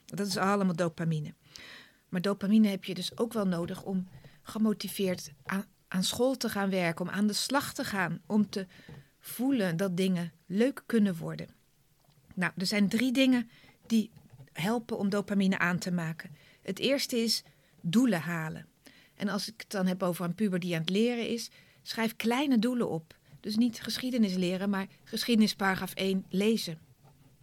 Dat 0.05 0.27
is 0.27 0.37
allemaal 0.37 0.75
dopamine. 0.75 1.33
Maar 2.09 2.21
dopamine 2.21 2.67
heb 2.67 2.83
je 2.83 2.93
dus 2.93 3.17
ook 3.17 3.33
wel 3.33 3.47
nodig 3.47 3.83
om 3.83 4.07
gemotiveerd 4.41 5.31
aan, 5.87 6.03
school 6.03 6.37
te 6.37 6.49
gaan 6.49 6.69
werken. 6.69 7.05
Om 7.05 7.11
aan 7.11 7.27
de 7.27 7.33
slag 7.33 7.73
te 7.73 7.83
gaan. 7.83 8.21
Om 8.25 8.49
te 8.49 8.67
voelen 9.19 9.77
dat 9.77 9.97
dingen 9.97 10.31
leuk 10.45 10.83
kunnen 10.85 11.15
worden. 11.15 11.47
Nou, 12.33 12.51
er 12.57 12.65
zijn 12.65 12.87
drie 12.89 13.11
dingen 13.11 13.49
die 13.87 14.11
helpen 14.53 14.97
om 14.97 15.09
dopamine 15.09 15.57
aan 15.57 15.77
te 15.77 15.91
maken. 15.91 16.35
Het 16.61 16.79
eerste 16.79 17.17
is 17.17 17.43
doelen 17.81 18.21
halen. 18.21 18.67
En 19.15 19.29
als 19.29 19.47
ik 19.47 19.53
het 19.57 19.69
dan 19.69 19.87
heb 19.87 20.03
over 20.03 20.25
een 20.25 20.35
puber 20.35 20.59
die 20.59 20.73
aan 20.73 20.81
het 20.81 20.89
leren 20.89 21.27
is, 21.27 21.49
schrijf 21.81 22.15
kleine 22.15 22.59
doelen 22.59 22.89
op. 22.89 23.15
Dus 23.39 23.55
niet 23.55 23.81
geschiedenis 23.81 24.33
leren, 24.33 24.69
maar 24.69 24.87
geschiedenis 25.03 25.55
paragraaf 25.55 25.93
1 25.93 26.25
lezen. 26.29 26.79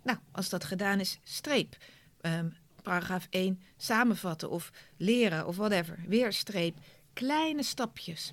Nou, 0.03 0.19
als 0.31 0.49
dat 0.49 0.65
gedaan 0.65 1.01
is, 1.01 1.19
streep. 1.23 1.77
Um, 2.21 2.57
paragraaf 2.83 3.27
1 3.31 3.61
samenvatten 3.77 4.51
of 4.51 4.73
leren 4.97 5.47
of 5.47 5.57
whatever. 5.57 5.99
Weer 6.07 6.33
streep. 6.33 6.79
Kleine 7.13 7.63
stapjes. 7.63 8.33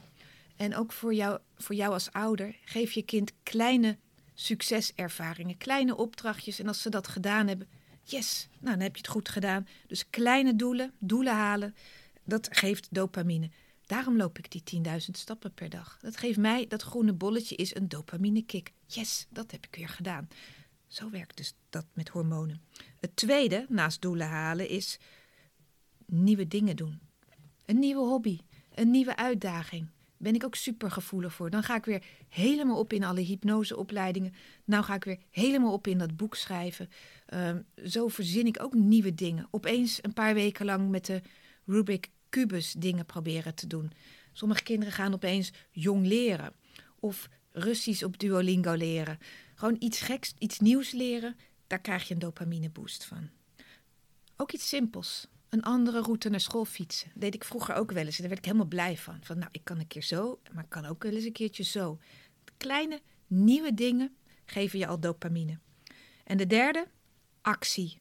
En 0.55 0.75
ook 0.75 0.91
voor 0.91 1.13
jou, 1.13 1.39
voor 1.55 1.75
jou 1.75 1.93
als 1.93 2.12
ouder, 2.12 2.55
geef 2.65 2.91
je 2.91 3.01
kind 3.01 3.31
kleine 3.43 3.98
succeservaringen, 4.34 5.57
kleine 5.57 5.96
opdrachtjes. 5.96 6.60
En 6.60 6.67
als 6.67 6.81
ze 6.81 6.89
dat 6.89 7.07
gedaan 7.07 7.48
hebben, 7.48 7.67
yes, 8.10 8.48
nou 8.60 8.76
dan 8.76 8.84
heb 8.84 8.96
je 8.96 9.02
het 9.02 9.12
goed 9.12 9.30
gedaan. 9.30 9.68
Dus 9.88 10.10
kleine 10.10 10.56
doelen, 10.56 10.94
doelen 11.00 11.34
halen, 11.34 11.76
dat 12.24 12.48
geeft 12.52 12.88
dopamine. 12.92 13.50
Daarom 13.86 14.18
loop 14.18 14.38
ik 14.38 14.52
die 14.52 14.84
10.000 14.86 14.96
stappen 15.12 15.54
per 15.54 15.70
dag. 15.70 15.98
Dat 16.02 16.18
geeft 16.18 16.38
mij, 16.38 16.68
dat 16.68 16.82
groene 16.82 17.14
bolletje 17.14 17.56
is 17.56 17.76
een 17.76 17.88
dopamine 17.88 18.42
kick. 18.42 18.72
Yes, 18.86 19.28
dat 19.30 19.52
heb 19.52 19.66
ik 19.66 19.76
weer 19.76 19.90
gedaan. 19.90 20.28
Zo 20.88 21.10
werkt 21.10 21.38
dus 21.38 21.54
dat 21.70 21.86
met 21.94 22.10
hormonen. 22.10 22.62
Het 23.00 23.16
tweede, 23.16 23.66
naast 23.70 24.02
doelen 24.02 24.28
halen, 24.28 24.70
is 24.70 25.00
nieuwe 26.06 26.48
dingen 26.48 26.76
doen. 26.76 27.00
Een 27.66 27.80
nieuwe 27.80 28.02
hobby, 28.02 28.40
een 28.74 28.92
nieuwe 28.92 29.16
uitdaging. 29.16 29.88
Ben 30.17 30.36
ik 30.36 30.45
ook 30.45 30.55
super 30.55 30.91
gevoelig 30.91 31.33
voor. 31.33 31.50
Dan 31.50 31.63
ga 31.63 31.75
ik 31.75 31.86
weer 31.86 32.03
helemaal 32.29 32.79
op 32.79 32.93
in 32.93 33.03
alle 33.03 33.21
hypnoseopleidingen. 33.21 34.33
Nou 34.63 34.83
ga 34.83 34.95
ik 34.95 35.03
weer 35.03 35.19
helemaal 35.29 35.74
op 35.74 35.88
in 35.88 35.97
dat 35.97 36.17
boek 36.17 36.36
schrijven. 36.36 36.89
Ehm, 37.25 37.62
zo 37.86 38.07
verzin 38.07 38.45
ik 38.47 38.63
ook 38.63 38.74
nieuwe 38.74 39.13
dingen. 39.13 39.47
Opeens 39.51 40.00
een 40.01 40.13
paar 40.13 40.33
weken 40.33 40.65
lang 40.65 40.89
met 40.89 41.05
de 41.05 41.21
Rubik 41.65 42.09
Cubus 42.29 42.71
dingen 42.71 43.05
proberen 43.05 43.55
te 43.55 43.67
doen. 43.67 43.91
Sommige 44.31 44.63
kinderen 44.63 44.93
gaan 44.93 45.13
opeens 45.13 45.51
jong 45.71 46.05
leren. 46.05 46.53
Of 47.00 47.29
Russisch 47.51 48.03
op 48.03 48.19
Duolingo 48.19 48.74
leren. 48.74 49.17
Gewoon 49.55 49.75
iets 49.79 50.01
geks, 50.01 50.33
iets 50.38 50.59
nieuws 50.59 50.91
leren. 50.91 51.36
Daar 51.67 51.81
krijg 51.81 52.07
je 52.07 52.13
een 52.13 52.19
dopamine 52.19 52.69
boost 52.69 53.05
van. 53.05 53.29
Ook 54.36 54.51
iets 54.51 54.67
simpels. 54.67 55.27
Een 55.50 55.63
andere 55.63 56.01
route 56.01 56.30
naar 56.30 56.39
school 56.39 56.66
fietsen. 56.66 57.10
Dat 57.13 57.22
deed 57.22 57.36
ik 57.36 57.44
vroeger 57.44 57.75
ook 57.75 57.92
wel 57.92 58.06
eens. 58.06 58.16
En 58.16 58.20
daar 58.20 58.30
werd 58.30 58.39
ik 58.39 58.46
helemaal 58.46 58.68
blij 58.68 58.98
van. 58.98 59.18
Van 59.22 59.38
nou, 59.38 59.50
ik 59.51 59.63
kan 59.63 59.80
een 59.80 59.88
keer 59.88 60.04
zo, 60.04 60.39
maar 60.54 60.63
ik 60.63 60.70
kan 60.70 60.86
ook 60.86 61.04
wel 61.04 61.12
eens 61.12 61.24
een 61.24 61.32
keertje 61.32 61.63
zo. 61.63 62.00
Kleine, 62.58 63.01
nieuwe 63.27 63.74
dingen 63.74 64.16
geven 64.46 64.80
je 64.80 64.88
al 64.88 65.00
dopamine. 65.00 65.60
En 66.24 66.38
de 66.38 66.48
derde, 66.48 66.88
actie. 67.42 68.00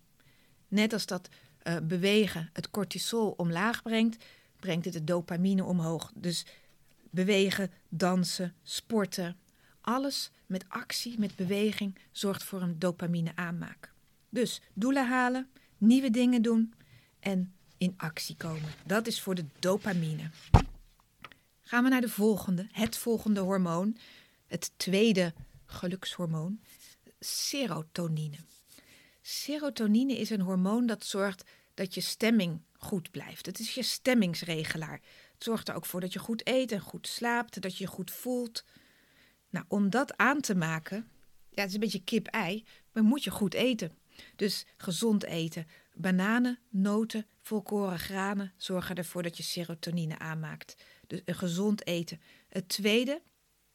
Net 0.69 0.93
als 0.93 1.07
dat 1.07 1.29
uh, 1.63 1.77
bewegen 1.83 2.51
het 2.53 2.71
cortisol 2.71 3.31
omlaag 3.31 3.83
brengt, 3.83 4.25
brengt 4.57 4.85
het 4.85 4.95
de 4.95 5.05
dopamine 5.05 5.65
omhoog. 5.65 6.13
Dus 6.15 6.47
bewegen, 7.11 7.71
dansen, 7.89 8.55
sporten, 8.63 9.37
alles 9.81 10.31
met 10.47 10.65
actie, 10.69 11.19
met 11.19 11.37
beweging 11.37 11.99
zorgt 12.13 12.43
voor 12.43 12.63
een 12.63 12.79
dopamine 12.79 13.33
aanmaak. 13.35 13.93
Dus 14.29 14.61
doelen 14.75 15.09
halen, 15.09 15.49
nieuwe 15.79 16.11
dingen 16.11 16.43
doen 16.43 16.73
en 17.27 17.55
in 17.79 17.95
actie 17.97 18.37
komen. 18.37 18.73
Dat 18.85 19.07
is 19.07 19.21
voor 19.21 19.35
de 19.35 19.45
dopamine. 19.59 20.31
Gaan 21.63 21.85
we 21.85 21.91
naar 21.91 22.01
de 22.01 22.09
volgende, 22.09 22.69
het 22.73 22.97
volgende 22.97 23.41
hormoon, 23.41 23.97
het 24.47 24.73
tweede 24.77 25.35
gelukshormoon, 25.65 26.61
serotonine. 27.21 28.37
Serotonine 29.23 30.19
is 30.19 30.31
een 30.31 30.41
hormoon 30.41 30.87
dat 30.87 31.05
zorgt 31.05 31.45
dat 31.75 31.95
je 31.95 32.01
stemming 32.01 32.61
goed 32.73 33.11
blijft. 33.11 33.47
Het 33.47 33.59
is 33.59 33.75
je 33.75 33.83
stemmingsregelaar. 33.83 35.01
Het 35.33 35.45
zorgt 35.45 35.69
er 35.69 35.75
ook 35.75 35.87
voor 35.87 36.01
dat 36.01 36.13
je 36.13 36.19
goed 36.19 36.49
eet 36.49 36.73
en 36.73 36.81
goed 36.81 37.07
slaapt, 37.07 37.61
dat 37.61 37.77
je 37.77 37.85
je 37.85 37.91
goed 37.91 38.11
voelt. 38.11 38.65
Nou, 39.51 39.65
om 39.69 39.91
dat 39.91 40.17
aan 40.17 40.41
te 40.41 40.55
maken, 40.55 41.09
ja, 41.51 41.61
het 41.61 41.69
is 41.69 41.75
een 41.75 41.81
beetje 41.81 42.05
kip-ei, 42.05 42.65
maar 42.93 43.03
moet 43.03 43.25
je 43.25 43.31
goed 43.31 43.55
eten. 43.55 43.99
Dus 44.37 44.67
gezond 44.77 45.25
eten. 45.25 45.67
Bananen, 45.99 46.59
noten, 46.69 47.27
volkoren 47.41 47.99
granen 47.99 48.53
zorgen 48.57 48.97
ervoor 48.97 49.23
dat 49.23 49.37
je 49.37 49.43
serotonine 49.43 50.19
aanmaakt. 50.19 50.77
Dus 51.07 51.21
een 51.25 51.35
gezond 51.35 51.87
eten. 51.87 52.21
Het 52.49 52.69
tweede, 52.69 53.23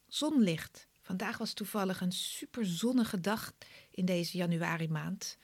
zonlicht. 0.06 0.88
Vandaag 1.00 1.38
was 1.38 1.52
toevallig 1.52 2.00
een 2.00 2.12
super 2.12 2.66
zonnige 2.66 3.20
dag 3.20 3.52
in 3.90 4.04
deze 4.04 4.36
januari 4.36 4.88
maand. 4.88 5.38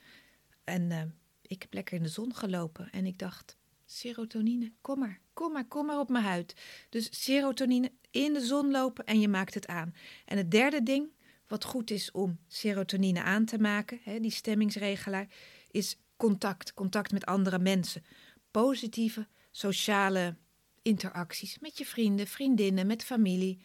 En 0.63 0.81
uh, 0.91 1.01
ik 1.41 1.61
heb 1.61 1.73
lekker 1.73 1.97
in 1.97 2.03
de 2.03 2.09
zon 2.09 2.35
gelopen 2.35 2.91
en 2.91 3.05
ik 3.05 3.19
dacht, 3.19 3.57
serotonine, 3.85 4.73
kom 4.81 4.99
maar, 4.99 5.21
kom 5.33 5.51
maar, 5.51 5.67
kom 5.67 5.85
maar 5.85 5.99
op 5.99 6.09
mijn 6.09 6.23
huid. 6.23 6.55
Dus 6.89 7.23
serotonine 7.23 7.91
in 8.11 8.33
de 8.33 8.45
zon 8.45 8.71
lopen 8.71 9.05
en 9.05 9.19
je 9.19 9.27
maakt 9.27 9.53
het 9.53 9.67
aan. 9.67 9.95
En 10.25 10.37
het 10.37 10.51
derde 10.51 10.83
ding, 10.83 11.11
wat 11.47 11.63
goed 11.63 11.91
is 11.91 12.11
om 12.11 12.39
serotonine 12.47 13.23
aan 13.23 13.45
te 13.45 13.57
maken, 13.57 13.99
hè, 14.03 14.19
die 14.19 14.31
stemmingsregelaar, 14.31 15.27
is 15.71 15.97
contact. 16.19 16.73
Contact 16.73 17.11
met 17.11 17.25
andere 17.25 17.59
mensen. 17.59 18.03
Positieve 18.51 19.27
sociale 19.51 20.35
interacties 20.81 21.59
met 21.59 21.77
je 21.77 21.85
vrienden, 21.85 22.27
vriendinnen, 22.27 22.87
met 22.87 23.03
familie. 23.03 23.61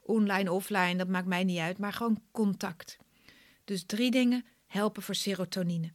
Online, 0.00 0.52
offline, 0.52 0.96
dat 0.96 1.08
maakt 1.08 1.26
mij 1.26 1.44
niet 1.44 1.58
uit, 1.58 1.78
maar 1.78 1.92
gewoon 1.92 2.22
contact. 2.30 2.96
Dus 3.64 3.84
drie 3.84 4.10
dingen 4.10 4.44
helpen 4.66 5.02
voor 5.02 5.14
serotonine. 5.14 5.92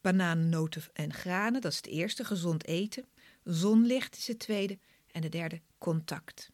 Bananen, 0.00 0.48
noten 0.48 0.82
en 0.92 1.12
granen, 1.12 1.60
dat 1.60 1.70
is 1.70 1.76
het 1.76 1.86
eerste, 1.86 2.24
gezond 2.24 2.66
eten. 2.66 3.04
Zonlicht 3.44 4.16
is 4.16 4.26
het 4.26 4.38
tweede. 4.38 4.78
En 5.12 5.20
de 5.20 5.28
derde, 5.28 5.60
contact. 5.78 6.50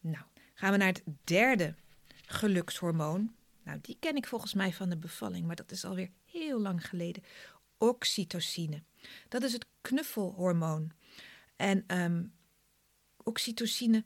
Nou, 0.00 0.24
gaan 0.54 0.72
we 0.72 0.76
naar 0.76 0.92
het 0.92 1.02
derde 1.24 1.74
gelukshormoon. 2.26 3.34
Nou, 3.64 3.78
die 3.82 3.96
ken 4.00 4.16
ik 4.16 4.26
volgens 4.26 4.54
mij 4.54 4.72
van 4.72 4.88
de 4.88 4.96
bevalling, 4.96 5.46
maar 5.46 5.56
dat 5.56 5.70
is 5.70 5.84
alweer 5.84 6.10
heel 6.24 6.60
lang 6.60 6.88
geleden. 6.88 7.22
Oxytocine. 7.78 8.82
Dat 9.28 9.42
is 9.42 9.52
het 9.52 9.66
knuffelhormoon. 9.80 10.92
En 11.56 11.84
um, 11.86 12.32
oxytocine, 13.22 14.04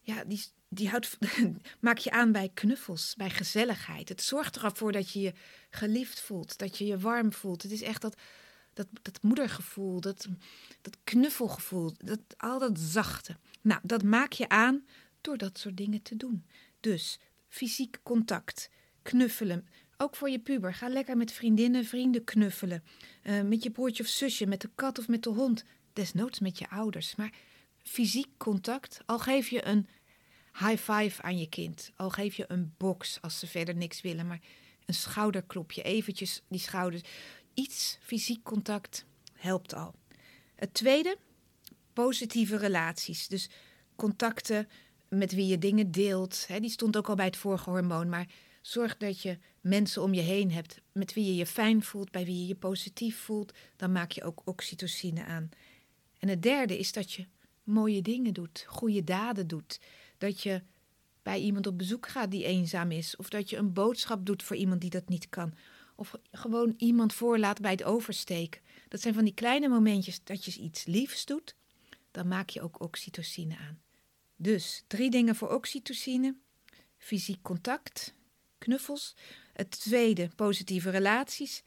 ja, 0.00 0.24
die, 0.24 0.44
die 0.68 0.88
houdt, 0.88 1.18
maak 1.80 1.98
je 1.98 2.10
aan 2.10 2.32
bij 2.32 2.50
knuffels, 2.54 3.14
bij 3.16 3.30
gezelligheid. 3.30 4.08
Het 4.08 4.22
zorgt 4.22 4.56
ervoor 4.56 4.92
dat 4.92 5.12
je 5.12 5.20
je 5.20 5.32
geliefd 5.70 6.20
voelt, 6.20 6.58
dat 6.58 6.78
je 6.78 6.86
je 6.86 6.98
warm 6.98 7.32
voelt. 7.32 7.62
Het 7.62 7.72
is 7.72 7.82
echt 7.82 8.02
dat, 8.02 8.20
dat, 8.72 8.86
dat 9.02 9.22
moedergevoel, 9.22 10.00
dat, 10.00 10.28
dat 10.80 10.96
knuffelgevoel, 11.04 11.92
dat, 11.98 12.20
al 12.36 12.58
dat 12.58 12.78
zachte. 12.78 13.36
Nou, 13.60 13.80
dat 13.82 14.02
maak 14.02 14.32
je 14.32 14.48
aan 14.48 14.86
door 15.20 15.38
dat 15.38 15.58
soort 15.58 15.76
dingen 15.76 16.02
te 16.02 16.16
doen. 16.16 16.46
Dus 16.80 17.18
fysiek 17.48 18.00
contact, 18.02 18.70
knuffelen. 19.02 19.68
Ook 20.00 20.16
voor 20.16 20.30
je 20.30 20.38
puber. 20.38 20.74
Ga 20.74 20.88
lekker 20.88 21.16
met 21.16 21.32
vriendinnen, 21.32 21.84
vrienden 21.84 22.24
knuffelen. 22.24 22.84
Uh, 23.22 23.42
met 23.42 23.62
je 23.62 23.70
broertje 23.70 24.02
of 24.02 24.08
zusje, 24.08 24.46
met 24.46 24.60
de 24.60 24.70
kat 24.74 24.98
of 24.98 25.08
met 25.08 25.22
de 25.22 25.30
hond. 25.30 25.64
Desnoods 25.92 26.40
met 26.40 26.58
je 26.58 26.70
ouders. 26.70 27.16
Maar 27.16 27.32
fysiek 27.82 28.28
contact, 28.36 29.00
al 29.06 29.18
geef 29.18 29.48
je 29.48 29.66
een 29.66 29.88
high 30.52 30.92
five 30.92 31.22
aan 31.22 31.38
je 31.38 31.48
kind. 31.48 31.90
Al 31.96 32.10
geef 32.10 32.34
je 32.34 32.44
een 32.48 32.74
box 32.76 33.20
als 33.20 33.38
ze 33.38 33.46
verder 33.46 33.76
niks 33.76 34.00
willen, 34.00 34.26
maar 34.26 34.40
een 34.86 34.94
schouderklopje, 34.94 35.82
eventjes 35.82 36.42
die 36.48 36.60
schouders. 36.60 37.02
Iets 37.54 37.98
fysiek 38.00 38.42
contact 38.42 39.04
helpt 39.32 39.74
al. 39.74 39.94
Het 40.54 40.74
tweede, 40.74 41.16
positieve 41.92 42.56
relaties. 42.56 43.28
Dus 43.28 43.48
contacten 43.96 44.68
met 45.08 45.32
wie 45.32 45.46
je 45.46 45.58
dingen 45.58 45.90
deelt. 45.90 46.46
Die 46.60 46.70
stond 46.70 46.96
ook 46.96 47.08
al 47.08 47.14
bij 47.14 47.24
het 47.24 47.36
vorige 47.36 47.70
hormoon. 47.70 48.08
Maar 48.08 48.26
zorg 48.68 48.96
dat 48.96 49.20
je 49.20 49.38
mensen 49.60 50.02
om 50.02 50.14
je 50.14 50.20
heen 50.20 50.52
hebt 50.52 50.80
met 50.92 51.14
wie 51.14 51.24
je 51.24 51.34
je 51.34 51.46
fijn 51.46 51.82
voelt, 51.82 52.10
bij 52.10 52.24
wie 52.24 52.38
je 52.38 52.46
je 52.46 52.54
positief 52.54 53.18
voelt. 53.18 53.52
Dan 53.76 53.92
maak 53.92 54.10
je 54.10 54.22
ook 54.22 54.42
oxytocine 54.44 55.24
aan. 55.24 55.48
En 56.18 56.28
het 56.28 56.42
derde 56.42 56.78
is 56.78 56.92
dat 56.92 57.12
je 57.12 57.26
mooie 57.62 58.02
dingen 58.02 58.34
doet, 58.34 58.64
goede 58.66 59.04
daden 59.04 59.46
doet. 59.46 59.80
Dat 60.18 60.42
je 60.42 60.62
bij 61.22 61.40
iemand 61.40 61.66
op 61.66 61.78
bezoek 61.78 62.08
gaat 62.08 62.30
die 62.30 62.44
eenzaam 62.44 62.90
is. 62.90 63.16
Of 63.16 63.28
dat 63.28 63.50
je 63.50 63.56
een 63.56 63.72
boodschap 63.72 64.26
doet 64.26 64.42
voor 64.42 64.56
iemand 64.56 64.80
die 64.80 64.90
dat 64.90 65.08
niet 65.08 65.28
kan. 65.28 65.54
Of 65.96 66.14
gewoon 66.30 66.74
iemand 66.76 67.12
voorlaat 67.12 67.60
bij 67.60 67.70
het 67.70 67.84
oversteken. 67.84 68.60
Dat 68.88 69.00
zijn 69.00 69.14
van 69.14 69.24
die 69.24 69.34
kleine 69.34 69.68
momentjes 69.68 70.24
dat 70.24 70.44
je 70.44 70.60
iets 70.60 70.84
liefs 70.84 71.24
doet. 71.24 71.54
Dan 72.10 72.28
maak 72.28 72.50
je 72.50 72.62
ook 72.62 72.80
oxytocine 72.80 73.56
aan. 73.56 73.80
Dus 74.36 74.84
drie 74.86 75.10
dingen 75.10 75.36
voor 75.36 75.54
oxytocine. 75.54 76.36
fysiek 76.98 77.42
contact, 77.42 78.14
knuffels. 78.58 79.16
Het 79.52 79.70
tweede, 79.70 80.30
positieve 80.36 80.90
relaties, 80.90 81.62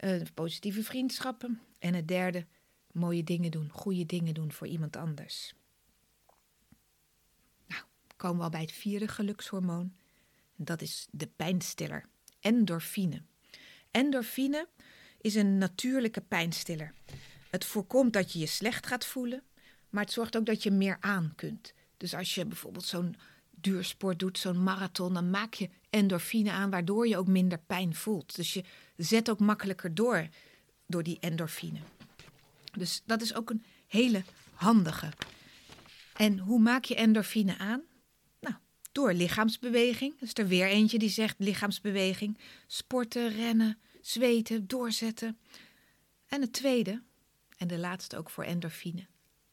uh, 0.00 0.22
positieve 0.34 0.82
vriendschappen. 0.82 1.60
En 1.78 1.94
het 1.94 2.08
derde, 2.08 2.46
mooie 2.92 3.24
dingen 3.24 3.50
doen, 3.50 3.70
goede 3.70 4.06
dingen 4.06 4.34
doen 4.34 4.52
voor 4.52 4.66
iemand 4.66 4.96
anders. 4.96 5.54
Nou, 7.66 7.82
komen 8.16 8.38
we 8.38 8.44
al 8.44 8.50
bij 8.50 8.60
het 8.60 8.72
vierde 8.72 9.08
gelukshormoon. 9.08 9.92
Dat 10.56 10.82
is 10.82 11.06
de 11.10 11.26
pijnstiller, 11.26 12.04
endorfine. 12.40 13.22
Endorfine 13.90 14.68
is 15.20 15.34
een 15.34 15.58
natuurlijke 15.58 16.20
pijnstiller. 16.20 16.94
Het 17.50 17.64
voorkomt 17.64 18.12
dat 18.12 18.32
je 18.32 18.38
je 18.38 18.46
slecht 18.46 18.86
gaat 18.86 19.06
voelen, 19.06 19.42
maar 19.90 20.04
het 20.04 20.12
zorgt 20.12 20.36
ook 20.36 20.46
dat 20.46 20.62
je 20.62 20.70
meer 20.70 20.96
aan 21.00 21.32
kunt. 21.36 21.74
Dus 21.96 22.14
als 22.14 22.34
je 22.34 22.46
bijvoorbeeld 22.46 22.84
zo'n 22.84 23.16
duursport 23.60 24.18
doet, 24.18 24.38
zo'n 24.38 24.62
marathon, 24.62 25.14
dan 25.14 25.30
maak 25.30 25.54
je 25.54 25.68
endorfine 25.90 26.50
aan, 26.50 26.70
waardoor 26.70 27.08
je 27.08 27.16
ook 27.16 27.26
minder 27.26 27.58
pijn 27.58 27.94
voelt. 27.94 28.36
Dus 28.36 28.52
je 28.52 28.64
zet 28.96 29.30
ook 29.30 29.40
makkelijker 29.40 29.94
door 29.94 30.28
door 30.86 31.02
die 31.02 31.18
endorfine. 31.20 31.78
Dus 32.72 33.02
dat 33.04 33.22
is 33.22 33.34
ook 33.34 33.50
een 33.50 33.64
hele 33.86 34.22
handige. 34.54 35.12
En 36.16 36.38
hoe 36.38 36.60
maak 36.60 36.84
je 36.84 36.94
endorfine 36.94 37.58
aan? 37.58 37.82
Nou, 38.40 38.54
door 38.92 39.12
lichaamsbeweging. 39.12 40.18
Dus 40.18 40.32
er 40.32 40.46
weer 40.46 40.66
eentje 40.66 40.98
die 40.98 41.08
zegt 41.08 41.34
lichaamsbeweging. 41.38 42.38
Sporten, 42.66 43.28
rennen, 43.28 43.78
zweten, 44.00 44.66
doorzetten. 44.66 45.38
En 46.26 46.40
het 46.40 46.52
tweede, 46.52 47.02
en 47.56 47.68
de 47.68 47.78
laatste 47.78 48.16
ook 48.16 48.30
voor 48.30 48.44
endorfine, 48.44 49.06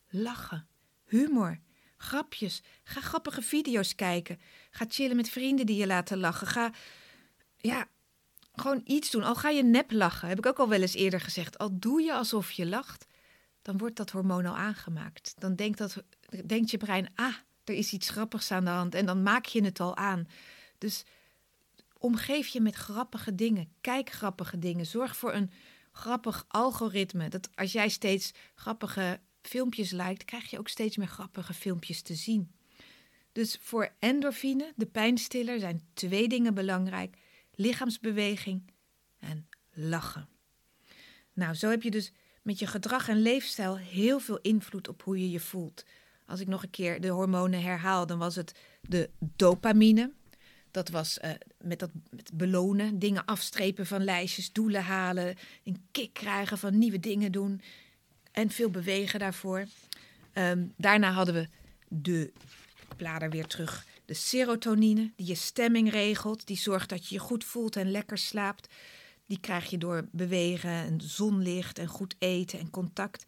lachen, 0.10 0.68
humor, 1.06 1.60
grapjes. 2.04 2.62
Ga 2.84 3.02
grappige 3.02 3.42
video's 3.42 3.96
kijken. 3.96 4.40
Ga 4.72 4.86
chillen 4.88 5.16
met 5.16 5.30
vrienden 5.30 5.66
die 5.66 5.76
je 5.76 5.88
laten 5.88 6.20
lachen. 6.20 6.48
Ga, 6.48 6.72
ja, 7.58 7.88
gewoon 8.56 8.82
iets 8.86 9.12
doen. 9.12 9.24
Al 9.24 9.36
ga 9.36 9.50
je 9.50 9.64
nep 9.64 9.92
lachen, 9.92 10.28
heb 10.28 10.38
ik 10.38 10.46
ook 10.46 10.60
al 10.60 10.70
wel 10.70 10.82
eens 10.82 10.94
eerder 10.94 11.22
gezegd. 11.22 11.58
Al 11.58 11.80
doe 11.80 12.02
je 12.02 12.14
alsof 12.14 12.52
je 12.52 12.66
lacht, 12.66 13.06
dan 13.62 13.78
wordt 13.78 13.96
dat 13.96 14.10
hormoon 14.10 14.46
al 14.46 14.58
aangemaakt. 14.58 15.34
Dan 15.38 15.56
denkt, 15.56 15.78
dat, 15.78 16.04
denkt 16.46 16.72
je 16.72 16.78
brein, 16.78 17.12
ah, 17.16 17.36
er 17.64 17.74
is 17.74 17.94
iets 17.94 18.10
grappigs 18.10 18.52
aan 18.52 18.64
de 18.66 18.70
hand. 18.70 18.96
En 18.96 19.06
dan 19.06 19.24
maak 19.24 19.46
je 19.46 19.64
het 19.64 19.80
al 19.80 19.98
aan. 19.98 20.28
Dus 20.78 21.04
omgeef 21.98 22.48
je 22.48 22.62
met 22.62 22.76
grappige 22.76 23.36
dingen. 23.36 23.74
Kijk 23.82 24.10
grappige 24.10 24.60
dingen. 24.60 24.86
Zorg 24.86 25.16
voor 25.16 25.34
een 25.34 25.52
grappig 25.92 26.46
algoritme. 26.48 27.30
Dat 27.30 27.50
als 27.56 27.72
jij 27.72 27.90
steeds 27.90 28.32
grappige 28.56 29.20
filmpjes 29.48 29.92
lijkt, 29.92 30.26
krijg 30.26 30.50
je 30.50 30.60
ook 30.60 30.70
steeds 30.70 30.98
meer 30.98 31.08
grappige 31.08 31.54
filmpjes 31.54 32.02
te 32.02 32.16
zien. 32.16 32.52
Dus 33.32 33.58
voor 33.62 33.94
endorfine, 34.00 34.74
de 34.76 34.86
pijnstiller, 34.86 35.60
zijn 35.60 35.82
twee 35.94 36.28
dingen 36.28 36.54
belangrijk: 36.54 37.18
lichaamsbeweging 37.56 38.72
en 39.20 39.48
lachen. 39.74 40.28
Nou, 41.34 41.54
zo 41.54 41.70
heb 41.70 41.84
je 41.84 41.92
dus 41.92 42.12
met 42.42 42.60
je 42.60 42.68
gedrag 42.68 43.10
en 43.10 43.22
leefstijl 43.22 43.78
heel 43.78 44.20
veel 44.20 44.40
invloed 44.42 44.88
op 44.88 45.04
hoe 45.04 45.20
je 45.20 45.32
je 45.32 45.40
voelt. 45.40 45.86
Als 46.26 46.40
ik 46.40 46.48
nog 46.48 46.64
een 46.64 46.70
keer 46.70 47.02
de 47.02 47.08
hormonen 47.08 47.62
herhaal, 47.62 48.06
dan 48.08 48.18
was 48.18 48.36
het 48.36 48.60
de 48.82 49.10
dopamine. 49.20 50.12
Dat 50.72 50.90
was 50.90 51.20
uh, 51.24 51.32
met 51.62 51.80
dat 51.80 51.90
met 52.10 52.32
belonen, 52.34 53.00
dingen 53.00 53.26
afstrepen 53.26 53.86
van 53.86 54.04
lijstjes, 54.04 54.52
doelen 54.52 54.84
halen, 54.84 55.36
een 55.64 55.88
kick 55.92 56.14
krijgen 56.14 56.58
van 56.58 56.78
nieuwe 56.78 57.00
dingen 57.00 57.32
doen 57.32 57.62
en 58.34 58.50
veel 58.50 58.70
bewegen 58.70 59.20
daarvoor. 59.20 59.66
Um, 60.34 60.74
daarna 60.78 61.12
hadden 61.12 61.36
we 61.36 61.48
de, 61.88 62.32
blader 62.98 63.30
weer 63.30 63.48
terug, 63.48 63.86
de 64.06 64.14
serotonine, 64.14 65.12
die 65.16 65.28
je 65.28 65.36
stemming 65.36 65.92
regelt, 65.92 66.48
die 66.48 66.58
zorgt 66.58 66.90
dat 66.90 67.08
je 67.08 67.16
je 67.16 67.22
goed 67.22 67.44
voelt 67.44 67.76
en 67.76 67.92
lekker 67.92 68.18
slaapt. 68.18 68.68
Die 69.26 69.40
krijg 69.40 69.70
je 69.70 69.78
door 69.78 70.08
bewegen 70.12 70.72
en 70.72 71.02
zonlicht 71.02 71.80
en 71.80 71.88
goed 71.88 72.16
eten 72.20 72.60
en 72.60 72.70
contact. 72.70 73.26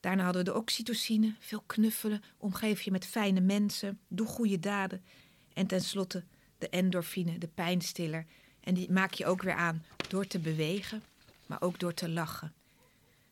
Daarna 0.00 0.24
hadden 0.24 0.44
we 0.44 0.50
de 0.50 0.56
oxytocine, 0.56 1.34
veel 1.38 1.62
knuffelen, 1.66 2.22
omgeef 2.36 2.82
je 2.82 2.90
met 2.90 3.06
fijne 3.06 3.40
mensen, 3.40 3.98
doe 4.08 4.26
goede 4.26 4.58
daden. 4.58 5.04
En 5.52 5.66
tenslotte 5.66 6.24
de 6.58 6.68
endorfine, 6.68 7.38
de 7.38 7.48
pijnstiller. 7.48 8.26
En 8.60 8.74
die 8.74 8.90
maak 8.90 9.12
je 9.12 9.26
ook 9.26 9.42
weer 9.42 9.54
aan 9.54 9.84
door 10.08 10.26
te 10.26 10.38
bewegen, 10.38 11.02
maar 11.46 11.62
ook 11.62 11.78
door 11.78 11.94
te 11.94 12.08
lachen. 12.08 12.52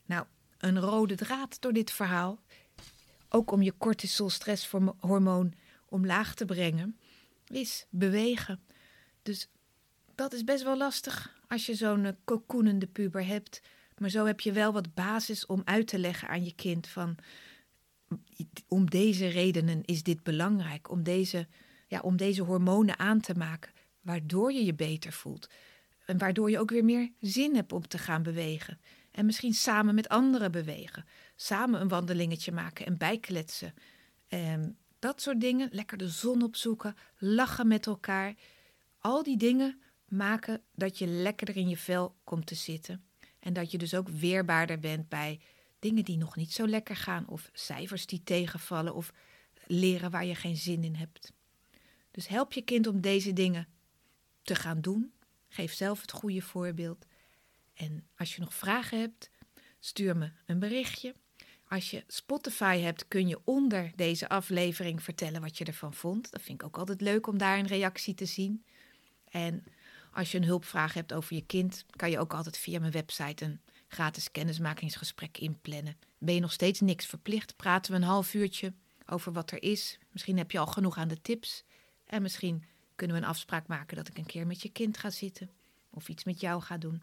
Nou, 0.07 0.27
een 0.59 0.81
rode 0.81 1.15
draad 1.15 1.61
door 1.61 1.73
dit 1.73 1.91
verhaal, 1.91 2.41
ook 3.29 3.51
om 3.51 3.63
je 3.63 3.75
cortisol 3.79 4.31
stresshormoon 4.31 5.55
omlaag 5.89 6.35
te 6.35 6.45
brengen, 6.45 6.99
is 7.47 7.87
bewegen. 7.91 8.61
Dus 9.23 9.49
dat 10.15 10.33
is 10.33 10.45
best 10.45 10.63
wel 10.63 10.77
lastig 10.77 11.37
als 11.49 11.67
je 11.67 11.75
zo'n 11.75 12.17
kokoenende 12.25 12.87
eh, 12.87 12.93
puber 12.93 13.27
hebt. 13.27 13.63
Maar 13.99 14.11
zo 14.11 14.25
heb 14.25 14.41
je 14.41 14.53
wel 14.53 14.73
wat 14.73 14.95
basis 14.95 15.47
om 15.47 15.63
uit 15.65 15.87
te 15.87 15.99
leggen 15.99 16.29
aan 16.29 16.45
je 16.45 16.55
kind 16.55 16.87
van 16.87 17.19
om 18.69 18.91
deze 18.91 19.27
redenen 19.27 19.85
is 19.85 20.03
dit 20.03 20.23
belangrijk, 20.23 20.91
om 20.91 21.03
deze, 21.03 21.47
ja, 21.87 22.01
om 22.01 22.17
deze 22.17 22.43
hormonen 22.43 22.99
aan 22.99 23.21
te 23.21 23.35
maken, 23.35 23.73
waardoor 24.01 24.53
je 24.53 24.65
je 24.65 24.75
beter 24.75 25.13
voelt. 25.13 25.49
En 26.07 26.19
waardoor 26.19 26.51
je 26.51 26.59
ook 26.59 26.71
weer 26.71 26.85
meer 26.85 27.13
zin 27.21 27.55
hebt 27.55 27.73
om 27.73 27.89
te 27.89 27.99
gaan 27.99 28.23
bewegen. 28.23 28.81
En 29.19 29.27
misschien 29.27 29.55
samen 29.55 29.95
met 29.95 30.09
anderen 30.09 30.53
bewegen. 30.53 31.05
Samen 31.37 31.81
een 31.81 31.89
wandelingetje 31.89 32.53
maken 32.53 32.87
en 32.87 32.97
bijkletsen. 32.97 33.75
En 34.29 34.79
dat 34.99 35.23
soort 35.23 35.41
dingen. 35.41 35.69
Lekker 35.73 35.99
de 35.99 36.09
zon 36.09 36.43
opzoeken. 36.43 36.97
Lachen 37.17 37.69
met 37.69 37.87
elkaar. 37.87 38.35
Al 38.99 39.23
die 39.23 39.37
dingen 39.37 39.83
maken 40.09 40.63
dat 40.75 40.99
je 40.99 41.07
lekkerder 41.07 41.57
in 41.57 41.69
je 41.69 41.77
vel 41.77 42.17
komt 42.25 42.47
te 42.47 42.55
zitten. 42.55 43.05
En 43.39 43.53
dat 43.53 43.71
je 43.71 43.79
dus 43.79 43.95
ook 43.95 44.09
weerbaarder 44.09 44.79
bent 44.79 45.09
bij 45.09 45.41
dingen 45.79 46.05
die 46.05 46.17
nog 46.17 46.37
niet 46.37 46.53
zo 46.53 46.67
lekker 46.67 46.97
gaan. 46.97 47.29
Of 47.29 47.51
cijfers 47.53 48.07
die 48.07 48.23
tegenvallen. 48.23 48.95
Of 48.95 49.13
leren 49.67 50.11
waar 50.11 50.25
je 50.25 50.35
geen 50.35 50.57
zin 50.57 50.85
in 50.85 50.95
hebt. 50.95 51.33
Dus 52.11 52.29
help 52.29 52.53
je 52.53 52.63
kind 52.63 52.87
om 52.87 53.01
deze 53.01 53.33
dingen 53.33 53.69
te 54.43 54.55
gaan 54.55 54.81
doen. 54.81 55.13
Geef 55.49 55.73
zelf 55.73 56.01
het 56.01 56.13
goede 56.13 56.43
voorbeeld. 56.43 57.07
En 57.79 58.07
als 58.17 58.35
je 58.35 58.41
nog 58.41 58.55
vragen 58.55 59.01
hebt, 59.01 59.31
stuur 59.79 60.17
me 60.17 60.31
een 60.47 60.59
berichtje. 60.59 61.15
Als 61.69 61.91
je 61.91 62.05
Spotify 62.07 62.79
hebt, 62.79 63.09
kun 63.09 63.29
je 63.29 63.41
onder 63.45 63.93
deze 63.97 64.29
aflevering 64.29 65.03
vertellen 65.03 65.41
wat 65.41 65.59
je 65.59 65.65
ervan 65.65 65.95
vond. 65.95 66.31
Dat 66.31 66.43
vind 66.43 66.61
ik 66.61 66.67
ook 66.67 66.79
altijd 66.79 67.01
leuk 67.01 67.27
om 67.27 67.39
daar 67.39 67.59
een 67.59 67.67
reactie 67.67 68.15
te 68.15 68.27
zien. 68.27 68.65
En 69.31 69.65
als 70.13 70.33
je 70.33 70.39
een 70.39 70.45
hulpvraag 70.45 70.95
hebt 70.95 71.13
over 71.13 71.35
je 71.35 71.47
kind, 71.47 71.85
kan 71.97 72.11
je 72.11 72.19
ook 72.19 72.35
altijd 72.35 72.59
via 72.59 72.81
mijn 72.81 72.93
website 72.93 73.45
een 73.45 73.61
gratis 73.89 74.31
kennismakingsgesprek 74.31 75.39
inplannen. 75.39 75.99
Ben 76.19 76.35
je 76.35 76.41
nog 76.41 76.53
steeds 76.53 76.81
niks 76.81 77.07
verplicht? 77.07 77.57
Praten 77.57 77.93
we 77.93 77.99
een 77.99 78.05
half 78.05 78.35
uurtje 78.35 78.73
over 79.07 79.33
wat 79.33 79.51
er 79.51 79.63
is. 79.63 79.99
Misschien 80.13 80.39
heb 80.39 80.51
je 80.51 80.59
al 80.59 80.67
genoeg 80.67 80.97
aan 80.99 81.09
de 81.09 81.21
tips. 81.21 81.65
En 82.07 82.23
misschien 82.23 82.65
kunnen 82.95 83.17
we 83.17 83.23
een 83.23 83.29
afspraak 83.29 83.67
maken 83.67 83.97
dat 83.97 84.09
ik 84.09 84.19
een 84.19 84.27
keer 84.27 84.47
met 84.47 84.63
je 84.63 84.69
kind 84.69 84.99
ga 84.99 85.11
zitten. 85.11 85.51
Of 85.91 86.09
iets 86.09 86.25
met 86.25 86.41
jou 86.41 86.63
ga 86.63 86.79
doen. 86.79 87.03